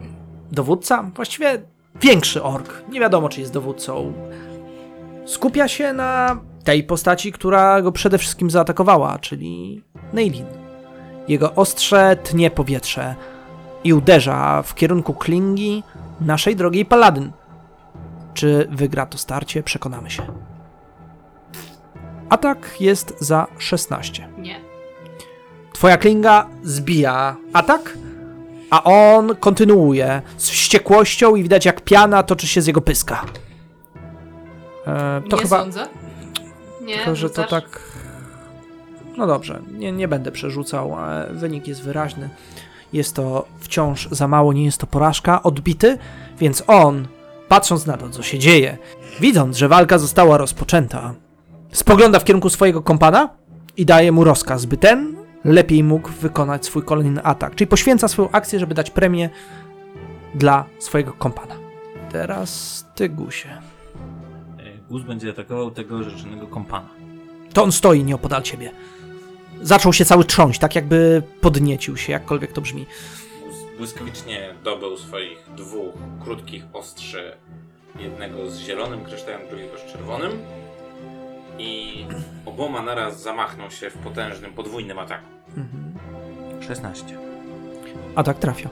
Dowódca? 0.52 1.10
Właściwie 1.14 1.62
większy 2.00 2.42
ork. 2.42 2.82
Nie 2.88 3.00
wiadomo, 3.00 3.28
czy 3.28 3.40
jest 3.40 3.52
dowódcą. 3.52 4.12
Skupia 5.26 5.68
się 5.68 5.92
na 5.92 6.40
tej 6.64 6.84
postaci, 6.84 7.32
która 7.32 7.82
go 7.82 7.92
przede 7.92 8.18
wszystkim 8.18 8.50
zaatakowała, 8.50 9.18
czyli 9.18 9.82
Neilin. 10.12 10.46
Jego 11.28 11.54
ostrze 11.54 12.16
tnie 12.22 12.50
powietrze 12.50 13.14
i 13.84 13.92
uderza 13.92 14.62
w 14.62 14.74
kierunku 14.74 15.14
klingi 15.14 15.82
naszej 16.20 16.56
drogiej 16.56 16.84
paladyn. 16.84 17.32
Czy 18.34 18.68
wygra 18.70 19.06
to 19.06 19.18
starcie? 19.18 19.62
Przekonamy 19.62 20.10
się. 20.10 20.22
Atak 22.28 22.76
jest 22.80 23.14
za 23.20 23.46
16. 23.58 24.28
Nie. 24.38 24.65
Twoja 25.76 25.96
klinga 25.96 26.46
zbija 26.62 27.36
atak, 27.52 27.98
a 28.70 28.84
on 28.84 29.36
kontynuuje 29.36 30.22
z 30.36 30.48
wściekłością 30.50 31.36
i 31.36 31.42
widać 31.42 31.64
jak 31.64 31.80
piana 31.80 32.22
toczy 32.22 32.46
się 32.46 32.62
z 32.62 32.66
jego 32.66 32.80
pyska. 32.80 33.24
E, 34.86 35.22
to 35.30 35.36
nie 35.36 35.42
chyba. 35.42 35.60
sądzę. 35.60 35.86
Nie, 36.82 36.96
Tylko, 36.96 37.16
że 37.16 37.30
to 37.30 37.42
rzucasz? 37.42 37.50
tak. 37.50 37.80
No 39.16 39.26
dobrze, 39.26 39.60
nie, 39.72 39.92
nie 39.92 40.08
będę 40.08 40.32
przerzucał, 40.32 40.94
ale 40.94 41.28
wynik 41.32 41.68
jest 41.68 41.82
wyraźny. 41.82 42.28
Jest 42.92 43.14
to 43.16 43.46
wciąż 43.60 44.08
za 44.10 44.28
mało, 44.28 44.52
nie 44.52 44.64
jest 44.64 44.78
to 44.78 44.86
porażka. 44.86 45.42
Odbity, 45.42 45.98
więc 46.40 46.62
on, 46.66 47.08
patrząc 47.48 47.86
na 47.86 47.96
to, 47.96 48.10
co 48.10 48.22
się 48.22 48.38
dzieje, 48.38 48.78
widząc, 49.20 49.56
że 49.56 49.68
walka 49.68 49.98
została 49.98 50.38
rozpoczęta, 50.38 51.14
spogląda 51.72 52.18
w 52.18 52.24
kierunku 52.24 52.50
swojego 52.50 52.82
kompana 52.82 53.28
i 53.76 53.86
daje 53.86 54.12
mu 54.12 54.24
rozkaz, 54.24 54.64
by 54.64 54.76
ten 54.76 55.25
lepiej 55.46 55.84
mógł 55.84 56.08
wykonać 56.08 56.66
swój 56.66 56.82
kolejny 56.82 57.22
atak. 57.22 57.54
Czyli 57.54 57.68
poświęca 57.68 58.08
swoją 58.08 58.30
akcję, 58.30 58.58
żeby 58.58 58.74
dać 58.74 58.90
premię 58.90 59.30
dla 60.34 60.64
swojego 60.78 61.12
kompana. 61.12 61.56
Teraz 62.12 62.84
ty, 62.94 63.08
Gusie. 63.08 63.48
E, 63.48 64.78
Guz 64.88 65.02
będzie 65.02 65.30
atakował 65.30 65.70
tego 65.70 66.02
rzeczonego 66.02 66.46
kompana. 66.46 66.88
To 67.52 67.62
on 67.62 67.72
stoi 67.72 68.04
nieopodal 68.04 68.42
ciebie. 68.42 68.70
Zaczął 69.62 69.92
się 69.92 70.04
cały 70.04 70.24
trząść, 70.24 70.60
tak 70.60 70.74
jakby 70.74 71.22
podniecił 71.40 71.96
się, 71.96 72.12
jakkolwiek 72.12 72.52
to 72.52 72.60
brzmi. 72.60 72.86
Błyskawicznie 73.78 74.54
dobył 74.64 74.96
swoich 74.96 75.38
dwóch 75.56 75.94
krótkich 76.24 76.64
ostrzy. 76.72 77.36
Jednego 77.98 78.50
z 78.50 78.58
zielonym 78.58 79.04
kryształem, 79.04 79.40
drugiego 79.48 79.78
z 79.78 79.92
czerwonym. 79.92 80.32
I 81.58 82.04
oboma 82.46 82.82
naraz 82.82 83.22
zamachnął 83.22 83.70
się 83.70 83.90
w 83.90 83.98
potężnym, 83.98 84.52
podwójnym 84.52 84.98
ataku. 84.98 85.35
16. 86.60 87.18
Atak 88.14 88.38
trafia. 88.38 88.68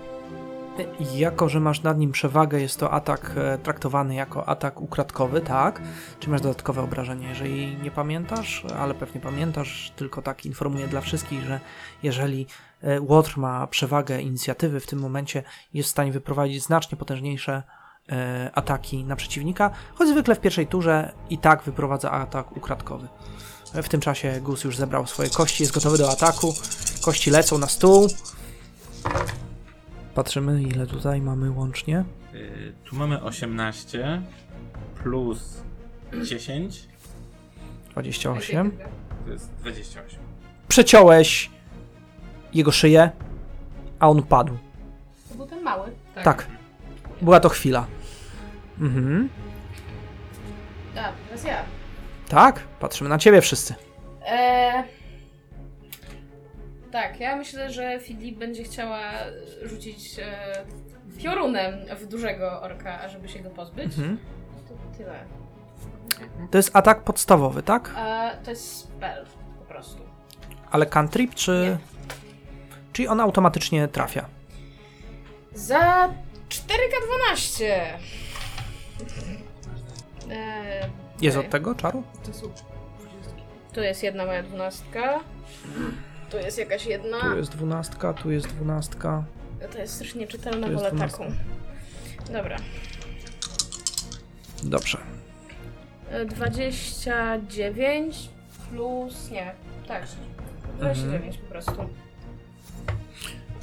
Jako, 1.14 1.48
że 1.48 1.60
masz 1.60 1.82
nad 1.82 1.98
nim 1.98 2.12
przewagę, 2.12 2.60
jest 2.60 2.80
to 2.80 2.90
atak 2.90 3.30
e, 3.36 3.58
traktowany 3.58 4.14
jako 4.14 4.48
atak 4.48 4.80
ukradkowy, 4.80 5.40
tak? 5.40 5.80
Czy 6.20 6.30
masz 6.30 6.40
dodatkowe 6.40 6.82
obrażenie? 6.82 7.28
Jeżeli 7.28 7.76
nie 7.76 7.90
pamiętasz, 7.90 8.66
ale 8.78 8.94
pewnie 8.94 9.20
pamiętasz, 9.20 9.92
tylko 9.96 10.22
tak 10.22 10.46
informuję 10.46 10.86
dla 10.86 11.00
wszystkich, 11.00 11.44
że 11.44 11.60
jeżeli 12.02 12.46
e, 12.82 13.00
Łotr 13.00 13.38
ma 13.38 13.66
przewagę 13.66 14.20
inicjatywy 14.20 14.80
w 14.80 14.86
tym 14.86 14.98
momencie, 14.98 15.42
jest 15.74 15.88
w 15.88 15.92
stanie 15.92 16.12
wyprowadzić 16.12 16.62
znacznie 16.62 16.98
potężniejsze 16.98 17.62
e, 18.12 18.50
ataki 18.54 19.04
na 19.04 19.16
przeciwnika, 19.16 19.70
choć 19.94 20.08
zwykle 20.08 20.34
w 20.34 20.40
pierwszej 20.40 20.66
turze 20.66 21.12
i 21.30 21.38
tak 21.38 21.62
wyprowadza 21.62 22.10
atak 22.10 22.56
ukradkowy. 22.56 23.08
W 23.82 23.88
tym 23.88 24.00
czasie 24.00 24.40
Gus 24.40 24.64
już 24.64 24.76
zebrał 24.76 25.06
swoje 25.06 25.30
kości, 25.30 25.62
jest 25.62 25.74
gotowy 25.74 25.98
do 25.98 26.10
ataku. 26.10 26.54
Kości 27.02 27.30
lecą 27.30 27.58
na 27.58 27.68
stół. 27.68 28.08
Patrzymy, 30.14 30.62
ile 30.62 30.86
tutaj 30.86 31.20
mamy 31.20 31.50
łącznie. 31.50 32.04
Y, 32.34 32.72
tu 32.84 32.96
mamy 32.96 33.22
18 33.22 34.22
plus 35.02 35.62
10 36.24 36.88
28. 37.90 38.70
to 39.24 39.32
jest 39.32 39.50
28. 39.60 40.20
Przeciąłeś 40.68 41.50
jego 42.54 42.72
szyję, 42.72 43.10
a 43.98 44.08
on 44.08 44.22
padł. 44.22 44.58
To 45.28 45.34
był 45.34 45.46
ten 45.46 45.62
mały. 45.62 45.92
Tak. 46.24 46.46
Była 47.22 47.40
to 47.40 47.48
chwila. 47.48 47.86
Mhm. 48.80 49.28
A, 50.96 51.12
teraz 51.28 51.44
ja. 51.44 51.73
Tak, 52.34 52.60
patrzymy 52.80 53.10
na 53.10 53.18
ciebie 53.18 53.40
wszyscy. 53.40 53.74
Eee... 54.26 54.84
Tak, 56.92 57.20
ja 57.20 57.36
myślę, 57.36 57.70
że 57.72 58.00
Filip 58.00 58.38
będzie 58.38 58.64
chciała 58.64 59.00
rzucić 59.62 60.18
e, 60.18 60.64
piorunem 61.22 61.74
w 61.96 62.06
dużego 62.06 62.62
orka, 62.62 63.08
żeby 63.08 63.28
się 63.28 63.38
go 63.38 63.50
pozbyć. 63.50 63.84
Mhm. 63.84 64.18
To 64.68 64.98
tyle. 64.98 65.24
To 66.50 66.58
jest 66.58 66.76
atak 66.76 67.02
podstawowy, 67.02 67.62
tak? 67.62 67.94
E, 67.98 68.38
to 68.44 68.50
jest 68.50 68.78
spell 68.78 69.26
po 69.58 69.64
prostu. 69.64 70.02
Ale 70.70 70.86
cantrip, 70.86 71.34
czy... 71.34 71.78
Czyli 72.92 73.08
on 73.08 73.20
automatycznie 73.20 73.88
trafia. 73.88 74.24
Za 75.52 76.10
4K12! 76.48 77.64
Eee, 80.30 81.03
Jest 81.20 81.36
od 81.36 81.50
tego 81.50 81.74
czaru? 81.74 82.02
Tu 83.72 83.80
jest 83.80 84.02
jedna 84.02 84.26
moja 84.26 84.42
dwunastka. 84.42 85.20
Tu 86.30 86.36
jest 86.36 86.58
jakaś 86.58 86.86
jedna. 86.86 87.20
Tu 87.20 87.36
jest 87.36 87.50
dwunastka, 87.50 88.12
tu 88.12 88.30
jest 88.30 88.46
dwunastka. 88.46 89.24
To 89.72 89.78
jest 89.78 89.94
strasznie 89.94 90.20
nieczytelna, 90.20 90.66
Tu 90.66 90.72
jest 90.72 90.84
wolę 90.84 90.98
taką. 90.98 91.24
Dobra. 92.32 92.56
Dobrze. 94.62 94.98
E, 96.10 96.24
29 96.24 98.28
plus. 98.70 99.30
Nie, 99.30 99.52
tak. 99.88 100.02
29 100.78 101.36
po 101.38 101.46
prostu. 101.50 101.72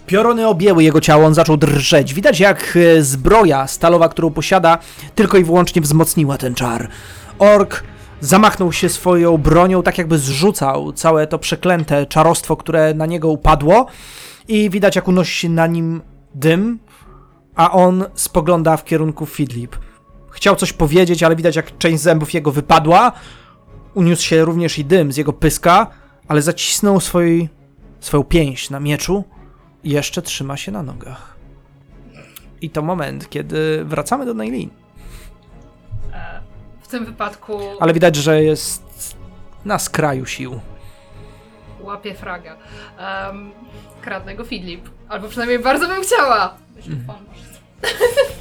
Pioruny 0.08 0.48
objęły 0.48 0.84
jego 0.84 1.02
ciało, 1.02 1.26
on 1.26 1.34
zaczął 1.34 1.58
drżeć. 1.58 2.14
Widać 2.14 2.40
jak 2.40 2.78
e, 2.98 3.02
zbroja 3.02 3.68
stalowa, 3.68 4.10
którą 4.10 4.32
posiada, 4.32 4.78
tylko 5.16 5.38
i 5.38 5.44
wyłącznie 5.44 5.82
wzmocniła 5.82 6.38
ten 6.38 6.56
czar. 6.56 6.90
Ork 7.42 7.84
zamachnął 8.20 8.72
się 8.72 8.90
swoją 8.90 9.38
bronią, 9.38 9.84
tak 9.84 9.98
jakby 9.98 10.18
zrzucał 10.18 10.94
całe 10.94 11.28
to 11.28 11.40
przeklęte 11.40 12.06
czarostwo, 12.06 12.58
które 12.58 12.94
na 12.94 13.06
niego 13.06 13.30
upadło 13.30 13.86
i 14.48 14.70
widać 14.70 14.96
jak 14.96 15.08
unosi 15.08 15.40
się 15.40 15.50
na 15.50 15.68
nim 15.68 16.02
dym, 16.36 16.80
a 17.56 17.72
on 17.72 18.06
spogląda 18.14 18.78
w 18.78 18.84
kierunku 18.84 19.26
Fidlip. 19.26 19.76
Chciał 20.32 20.56
coś 20.56 20.74
powiedzieć, 20.74 21.24
ale 21.24 21.36
widać 21.36 21.56
jak 21.56 21.78
część 21.78 22.02
zębów 22.02 22.34
jego 22.34 22.52
wypadła. 22.52 23.12
Uniósł 23.94 24.24
się 24.24 24.46
również 24.46 24.80
i 24.80 24.86
dym 24.86 25.12
z 25.12 25.18
jego 25.18 25.34
pyska, 25.34 25.88
ale 26.28 26.42
zacisnął 26.42 27.00
swój, 27.00 27.50
swoją 28.00 28.24
pięść 28.24 28.70
na 28.70 28.80
mieczu 28.80 29.24
i 29.84 29.90
jeszcze 29.90 30.22
trzyma 30.22 30.58
się 30.58 30.72
na 30.72 30.84
nogach. 30.84 31.36
I 32.62 32.70
to 32.70 32.82
moment, 32.82 33.30
kiedy 33.30 33.86
wracamy 33.86 34.26
do 34.26 34.34
Nailin. 34.34 34.81
W 36.92 36.94
tym 36.94 37.06
wypadku 37.06 37.60
Ale 37.80 37.94
widać, 37.94 38.16
że 38.16 38.44
jest 38.44 38.84
na 39.66 39.80
skraju 39.80 40.26
sił. 40.26 40.60
łapie 41.80 42.14
fraga. 42.16 42.56
Um, 43.28 43.52
kradnę 44.02 44.36
go 44.36 44.44
Fidlip. 44.46 44.90
Albo 45.10 45.28
przynajmniej 45.28 45.60
bardzo 45.60 45.88
bym 45.88 46.02
chciała. 46.02 46.54
Mhm. 46.78 47.06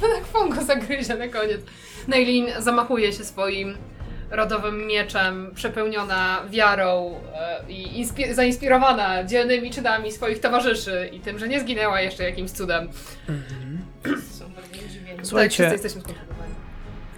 tak 0.01 0.25
Fongo 0.33 0.63
zagryzie 0.63 1.15
na 1.15 1.27
koniec. 1.27 1.61
Nailin 2.07 2.47
zamachuje 2.59 3.13
się 3.13 3.23
swoim 3.23 3.77
rodowym 4.31 4.87
mieczem, 4.87 5.51
przepełniona 5.55 6.41
wiarą 6.49 7.19
e, 7.35 7.71
i 7.71 8.05
inspi- 8.05 8.33
zainspirowana 8.33 9.23
dzielnymi 9.23 9.71
czynami 9.71 10.11
swoich 10.11 10.39
towarzyszy 10.39 11.09
i 11.13 11.19
tym, 11.19 11.39
że 11.39 11.47
nie 11.47 11.59
zginęła 11.59 12.01
jeszcze 12.01 12.23
jakimś 12.23 12.51
cudem. 12.51 12.89
Tak, 14.03 14.13
Słuchajcie, 15.23 15.69
wszyscy 15.69 15.87
jesteśmy. 15.87 16.13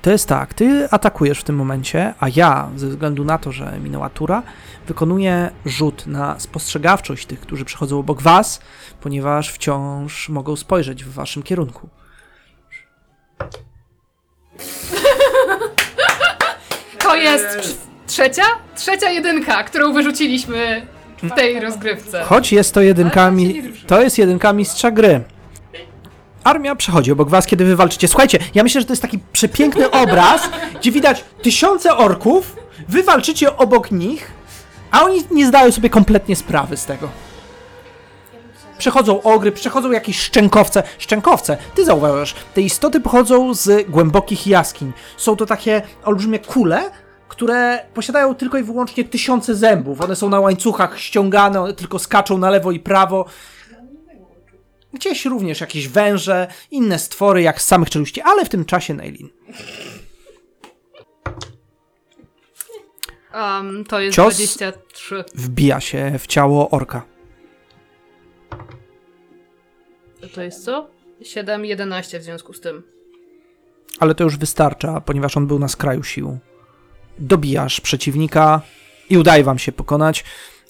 To 0.04 0.12
jest 0.12 0.28
tak, 0.30 0.54
ty 0.54 0.88
atakujesz 0.92 1.40
w 1.40 1.44
tym 1.44 1.56
momencie, 1.56 2.14
a 2.20 2.28
ja, 2.36 2.70
ze 2.76 2.88
względu 2.88 3.24
na 3.26 3.38
to, 3.38 3.52
że 3.52 3.80
minęła 3.84 4.10
tura, 4.10 4.44
wykonuję 4.88 5.52
rzut 5.66 6.08
na 6.08 6.40
spostrzegawczość 6.40 7.26
tych, 7.26 7.40
którzy 7.40 7.66
przechodzą 7.66 8.00
obok 8.00 8.22
was, 8.22 8.62
ponieważ 9.02 9.52
wciąż 9.52 10.30
mogą 10.30 10.56
spojrzeć 10.56 11.04
w 11.04 11.14
waszym 11.14 11.44
kierunku. 11.44 11.90
To 17.00 17.16
jest 17.16 17.46
trz- 17.58 17.76
trzecia? 18.08 18.44
Trzecia 18.76 19.10
jedynka, 19.10 19.64
którą 19.64 19.94
wyrzuciliśmy 19.94 20.88
w 21.24 21.32
tej 21.32 21.60
rozgrywce. 21.60 22.24
Choć 22.24 22.52
jest 22.54 22.74
to 22.74 22.82
jedynka, 22.82 23.32
mi- 23.32 23.64
to 23.88 24.02
jest 24.02 24.18
jedynka 24.18 24.54
mistrza 24.54 24.92
gry. 24.92 25.22
Armia 26.44 26.76
przechodzi 26.76 27.12
obok 27.12 27.30
was, 27.30 27.46
kiedy 27.46 27.66
wy 27.66 27.76
walczycie. 27.76 28.08
Słuchajcie, 28.08 28.40
ja 28.54 28.64
myślę, 28.64 28.82
że 28.82 28.88
to 28.88 28.94
jest 28.94 29.02
taki 29.02 29.20
przepiękny 29.34 29.92
obraz, 30.04 30.50
gdzie 30.80 30.92
widać 30.92 31.24
tysiące 31.42 31.98
orków, 31.98 32.56
wy 32.90 33.04
walczycie 33.04 33.58
obok 33.58 33.92
nich, 33.92 34.32
a 34.92 35.04
oni 35.04 35.24
nie 35.32 35.48
zdają 35.48 35.72
sobie 35.72 35.90
kompletnie 35.90 36.36
sprawy 36.36 36.78
z 36.78 36.86
tego. 36.86 37.10
Przechodzą 38.78 39.22
ogry, 39.22 39.52
przechodzą 39.52 39.92
jakieś 39.92 40.20
szczękowce. 40.20 40.84
Szczękowce, 41.00 41.58
ty 41.76 41.86
zauważasz, 41.86 42.36
te 42.54 42.62
istoty 42.62 43.00
pochodzą 43.00 43.54
z 43.54 43.90
głębokich 43.90 44.48
jaskiń. 44.48 44.94
Są 45.18 45.36
to 45.36 45.46
takie 45.46 45.82
olbrzymie 46.04 46.40
kule, 46.40 46.92
które 47.28 47.80
posiadają 47.94 48.36
tylko 48.36 48.58
i 48.58 48.64
wyłącznie 48.64 49.04
tysiące 49.04 49.56
zębów. 49.56 50.02
One 50.02 50.16
są 50.16 50.30
na 50.30 50.40
łańcuchach 50.40 51.00
ściągane, 51.00 51.62
one 51.62 51.74
tylko 51.74 52.00
skaczą 52.00 52.38
na 52.38 52.50
lewo 52.50 52.72
i 52.72 52.80
prawo. 52.80 53.26
Gdzieś 54.94 55.26
również 55.26 55.62
jakieś 55.62 55.88
węże, 55.88 56.48
inne 56.72 57.00
stwory 57.00 57.42
jak 57.42 57.62
z 57.62 57.66
samych 57.66 57.90
czeluści, 57.90 58.22
ale 58.22 58.46
w 58.46 58.50
tym 58.50 58.66
czasie 58.66 58.94
Nailin. 58.94 59.30
Um, 63.34 63.86
to 63.86 64.00
jest 64.00 64.16
Cios. 64.16 64.36
23. 64.36 65.24
Wbija 65.36 65.80
się 65.80 66.20
w 66.20 66.28
ciało 66.28 66.70
orka. 66.70 67.06
To 70.34 70.42
jest 70.42 70.66
co? 70.66 70.90
7, 71.22 71.66
11 71.66 72.20
w 72.20 72.24
związku 72.24 72.54
z 72.54 72.62
tym. 72.62 72.84
ale 74.00 74.16
to 74.16 74.24
już 74.24 74.38
wystarcza, 74.38 75.02
ponieważ 75.02 75.38
on 75.38 75.48
był 75.48 75.60
na 75.60 75.68
skraju 75.68 76.04
sił. 76.04 76.38
Dobijasz 77.20 77.82
przeciwnika 77.82 78.62
i 79.10 79.18
udaje 79.18 79.44
wam 79.44 79.60
się 79.60 79.72
pokonać 79.72 80.24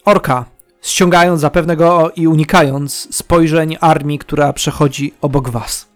orka, 0.05 0.45
ściągając 0.83 1.41
zapewne 1.41 1.75
go 1.75 2.11
i 2.15 2.27
unikając 2.27 3.15
spojrzeń 3.15 3.77
armii, 3.81 4.19
która 4.19 4.53
przechodzi 4.53 5.13
obok 5.21 5.49
was. 5.49 5.87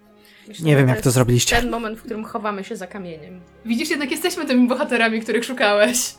Myślę, 0.47 0.65
Nie 0.65 0.75
wiem, 0.75 0.87
jak 0.87 1.01
to 1.01 1.11
zrobiliście. 1.11 1.55
Ten 1.55 1.69
moment, 1.69 1.99
w 1.99 2.03
którym 2.03 2.23
chowamy 2.23 2.63
się 2.63 2.75
za 2.75 2.87
kamieniem. 2.87 3.39
Widzisz, 3.65 3.89
jednak 3.89 4.11
jesteśmy 4.11 4.45
tymi 4.45 4.67
bohaterami, 4.67 5.21
których 5.21 5.45
szukałeś. 5.45 6.15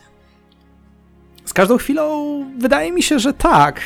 Z 1.45 1.53
każdą 1.53 1.77
chwilą 1.77 2.45
wydaje 2.57 2.91
mi 2.91 3.03
się, 3.03 3.19
że 3.19 3.33
tak, 3.33 3.81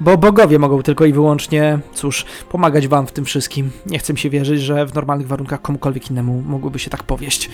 bo 0.00 0.16
bogowie 0.16 0.58
mogą 0.58 0.82
tylko 0.82 1.04
i 1.04 1.12
wyłącznie, 1.12 1.78
cóż, 1.94 2.24
pomagać 2.48 2.88
wam 2.88 3.06
w 3.06 3.12
tym 3.12 3.24
wszystkim. 3.24 3.70
Nie 3.86 3.98
chcę 3.98 4.12
mi 4.12 4.18
się 4.18 4.30
wierzyć, 4.30 4.60
że 4.60 4.86
w 4.86 4.94
normalnych 4.94 5.26
warunkach 5.26 5.62
komukolwiek 5.62 6.10
innemu 6.10 6.42
mogłoby 6.42 6.78
się 6.78 6.90
tak 6.90 7.02
powieść. 7.02 7.50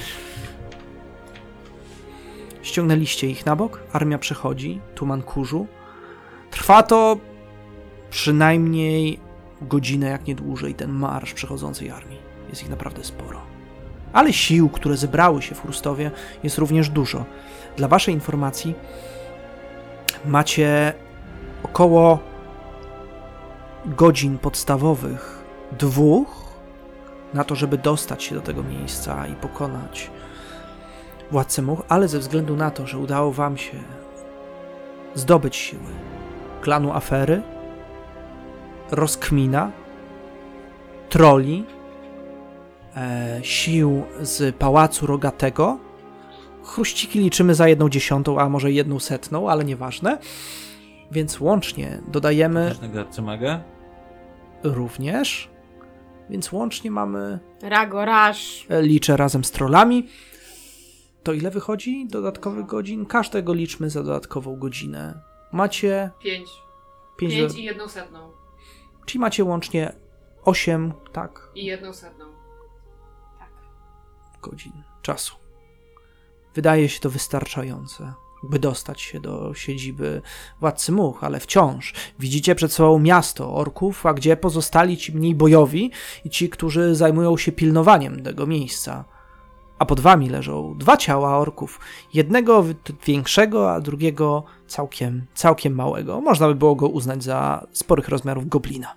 Ściągnęliście 2.63 3.27
ich 3.27 3.47
na 3.47 3.57
bok, 3.57 3.81
armia 3.93 4.19
przechodzi, 4.19 4.81
tuman 4.95 5.23
kurzu. 5.23 5.67
Trwa 6.55 6.83
to 6.83 7.17
przynajmniej 8.11 9.21
godzinę, 9.63 10.09
jak 10.09 10.27
nie 10.27 10.35
dłużej, 10.35 10.75
ten 10.75 10.91
marsz 10.91 11.35
przechodzącej 11.35 11.91
armii. 11.91 12.19
Jest 12.49 12.63
ich 12.63 12.71
naprawdę 12.71 13.05
sporo. 13.05 13.41
Ale 14.13 14.33
sił, 14.33 14.69
które 14.69 14.97
zebrały 14.97 15.43
się 15.43 15.55
w 15.55 15.63
Chrustowie, 15.63 16.11
jest 16.43 16.59
również 16.59 16.89
dużo. 16.89 17.25
Dla 17.77 17.89
waszej 17.89 18.15
informacji, 18.15 18.75
macie 20.27 20.93
około 21.63 22.19
godzin 23.87 24.39
podstawowych, 24.39 25.45
dwóch, 25.79 26.45
na 27.35 27.45
to, 27.45 27.55
żeby 27.55 27.79
dostać 27.79 28.23
się 28.23 28.35
do 28.35 28.41
tego 28.41 28.63
miejsca 28.63 29.27
i 29.27 29.35
pokonać 29.35 30.11
władcę 31.31 31.63
much, 31.63 31.81
ale 31.89 32.09
ze 32.09 32.19
względu 32.19 32.57
na 32.57 32.71
to, 32.71 32.87
że 32.87 32.99
udało 32.99 33.33
wam 33.33 33.57
się 33.57 33.77
zdobyć 35.15 35.57
siły 35.57 36.14
klanu 36.65 36.93
afery, 36.93 37.43
rozkmina, 38.91 39.73
troli, 41.09 41.65
e, 42.97 43.39
sił 43.43 44.03
z 44.21 44.57
pałacu 44.57 45.07
rogatego. 45.07 45.79
Chruściki 46.63 47.21
liczymy 47.21 47.55
za 47.55 47.69
jedną 47.69 47.89
dziesiątą, 47.89 48.41
a 48.41 48.49
może 48.49 48.73
jedną 48.73 48.99
setną, 48.99 49.51
ale 49.51 49.65
nieważne. 49.65 50.19
Więc 51.13 51.41
łącznie 51.41 52.01
dodajemy 52.09 52.75
również. 54.63 55.51
Więc 56.31 56.53
łącznie 56.53 56.91
mamy 56.91 57.39
Ragoraż. 57.63 58.67
E, 58.71 58.83
liczę 58.83 59.17
razem 59.17 59.45
z 59.45 59.51
trollami. 59.51 60.09
To 61.23 61.33
ile 61.33 61.51
wychodzi 61.51 62.07
dodatkowych 62.09 62.67
godzin? 62.67 63.07
Każdego 63.07 63.55
liczmy 63.55 63.91
za 63.91 64.03
dodatkową 64.03 64.57
godzinę. 64.57 65.34
Macie 65.55 66.11
Pięć. 66.19 66.51
5, 67.17 67.33
Pięć 67.33 67.55
i 67.55 67.65
jedną 67.65 67.89
setną. 67.89 68.33
czyli 69.07 69.21
macie 69.21 69.45
łącznie 69.45 69.93
8, 70.45 70.93
tak, 71.13 71.49
I 71.55 71.65
jedną 71.65 71.93
setną. 71.93 72.25
godzin 74.43 74.73
czasu. 75.03 75.35
Wydaje 76.55 76.89
się 76.89 77.01
to 77.01 77.11
wystarczające, 77.11 78.15
by 78.43 78.59
dostać 78.59 79.01
się 79.01 79.21
do 79.21 79.55
siedziby 79.55 80.23
władcy 80.61 80.93
much, 80.93 81.25
ale 81.25 81.41
wciąż 81.41 81.95
widzicie 82.19 82.55
przed 82.55 82.73
sobą 82.73 82.99
miasto 82.99 83.55
orków, 83.55 84.07
a 84.07 84.15
gdzie 84.15 84.37
pozostali 84.37 84.97
ci 84.97 85.13
mniej 85.13 85.35
bojowi 85.35 85.91
i 86.25 86.31
ci, 86.31 86.49
którzy 86.49 86.95
zajmują 86.95 87.37
się 87.37 87.53
pilnowaniem 87.53 88.23
tego 88.23 88.47
miejsca. 88.47 89.05
A 89.79 89.85
pod 89.87 90.01
wami 90.01 90.31
leżą 90.31 90.75
dwa 90.79 90.97
ciała 90.97 91.39
orków. 91.39 91.81
Jednego 92.15 92.65
większego, 93.07 93.73
a 93.73 93.81
drugiego 93.81 94.45
całkiem, 94.67 95.27
całkiem 95.35 95.75
małego. 95.75 96.21
Można 96.21 96.49
by 96.49 96.55
było 96.55 96.75
go 96.75 96.89
uznać 96.89 97.23
za 97.23 97.67
sporych 97.73 98.09
rozmiarów 98.09 98.49
goblina. 98.49 98.95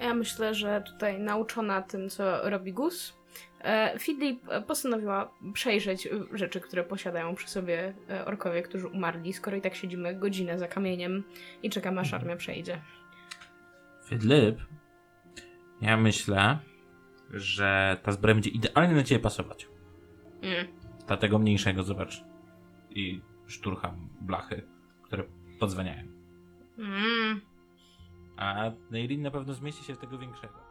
Ja 0.00 0.14
myślę, 0.14 0.54
że 0.54 0.82
tutaj 0.86 1.20
nauczona 1.20 1.82
tym, 1.82 2.08
co 2.08 2.50
robi 2.50 2.72
Gus, 2.72 3.14
e, 3.60 3.98
Filip 3.98 4.48
e, 4.48 4.62
postanowiła 4.62 5.30
przejrzeć 5.52 6.08
rzeczy, 6.32 6.60
które 6.60 6.84
posiadają 6.84 7.34
przy 7.34 7.48
sobie 7.48 7.94
e, 8.10 8.24
orkowie, 8.24 8.62
którzy 8.62 8.86
umarli, 8.86 9.32
skoro 9.32 9.56
i 9.56 9.60
tak 9.60 9.74
siedzimy 9.74 10.14
godzinę 10.14 10.58
za 10.58 10.68
kamieniem 10.68 11.24
i 11.62 11.70
czekamy, 11.70 12.00
aż 12.00 12.14
armia 12.14 12.36
przejdzie. 12.36 12.80
Filip, 14.04 14.58
ja 15.80 15.96
myślę, 15.96 16.58
że 17.30 17.96
ta 18.02 18.12
zbroja 18.12 18.34
będzie 18.34 18.50
idealnie 18.50 18.94
na 18.94 19.02
ciebie 19.02 19.20
pasować. 19.20 19.68
Mm. 20.42 20.66
Dlatego 21.06 21.38
mniejszego, 21.38 21.82
zobacz. 21.82 22.24
I 22.90 23.20
szturcham 23.46 24.08
blachy, 24.20 24.68
które 25.02 25.24
podzwaniają. 25.60 26.02
Mm. 26.78 27.40
A 28.36 28.70
Neilin 28.90 29.22
na 29.22 29.30
pewno 29.30 29.54
zmieści 29.54 29.84
się 29.84 29.94
w 29.94 29.98
tego 29.98 30.18
większego. 30.18 30.67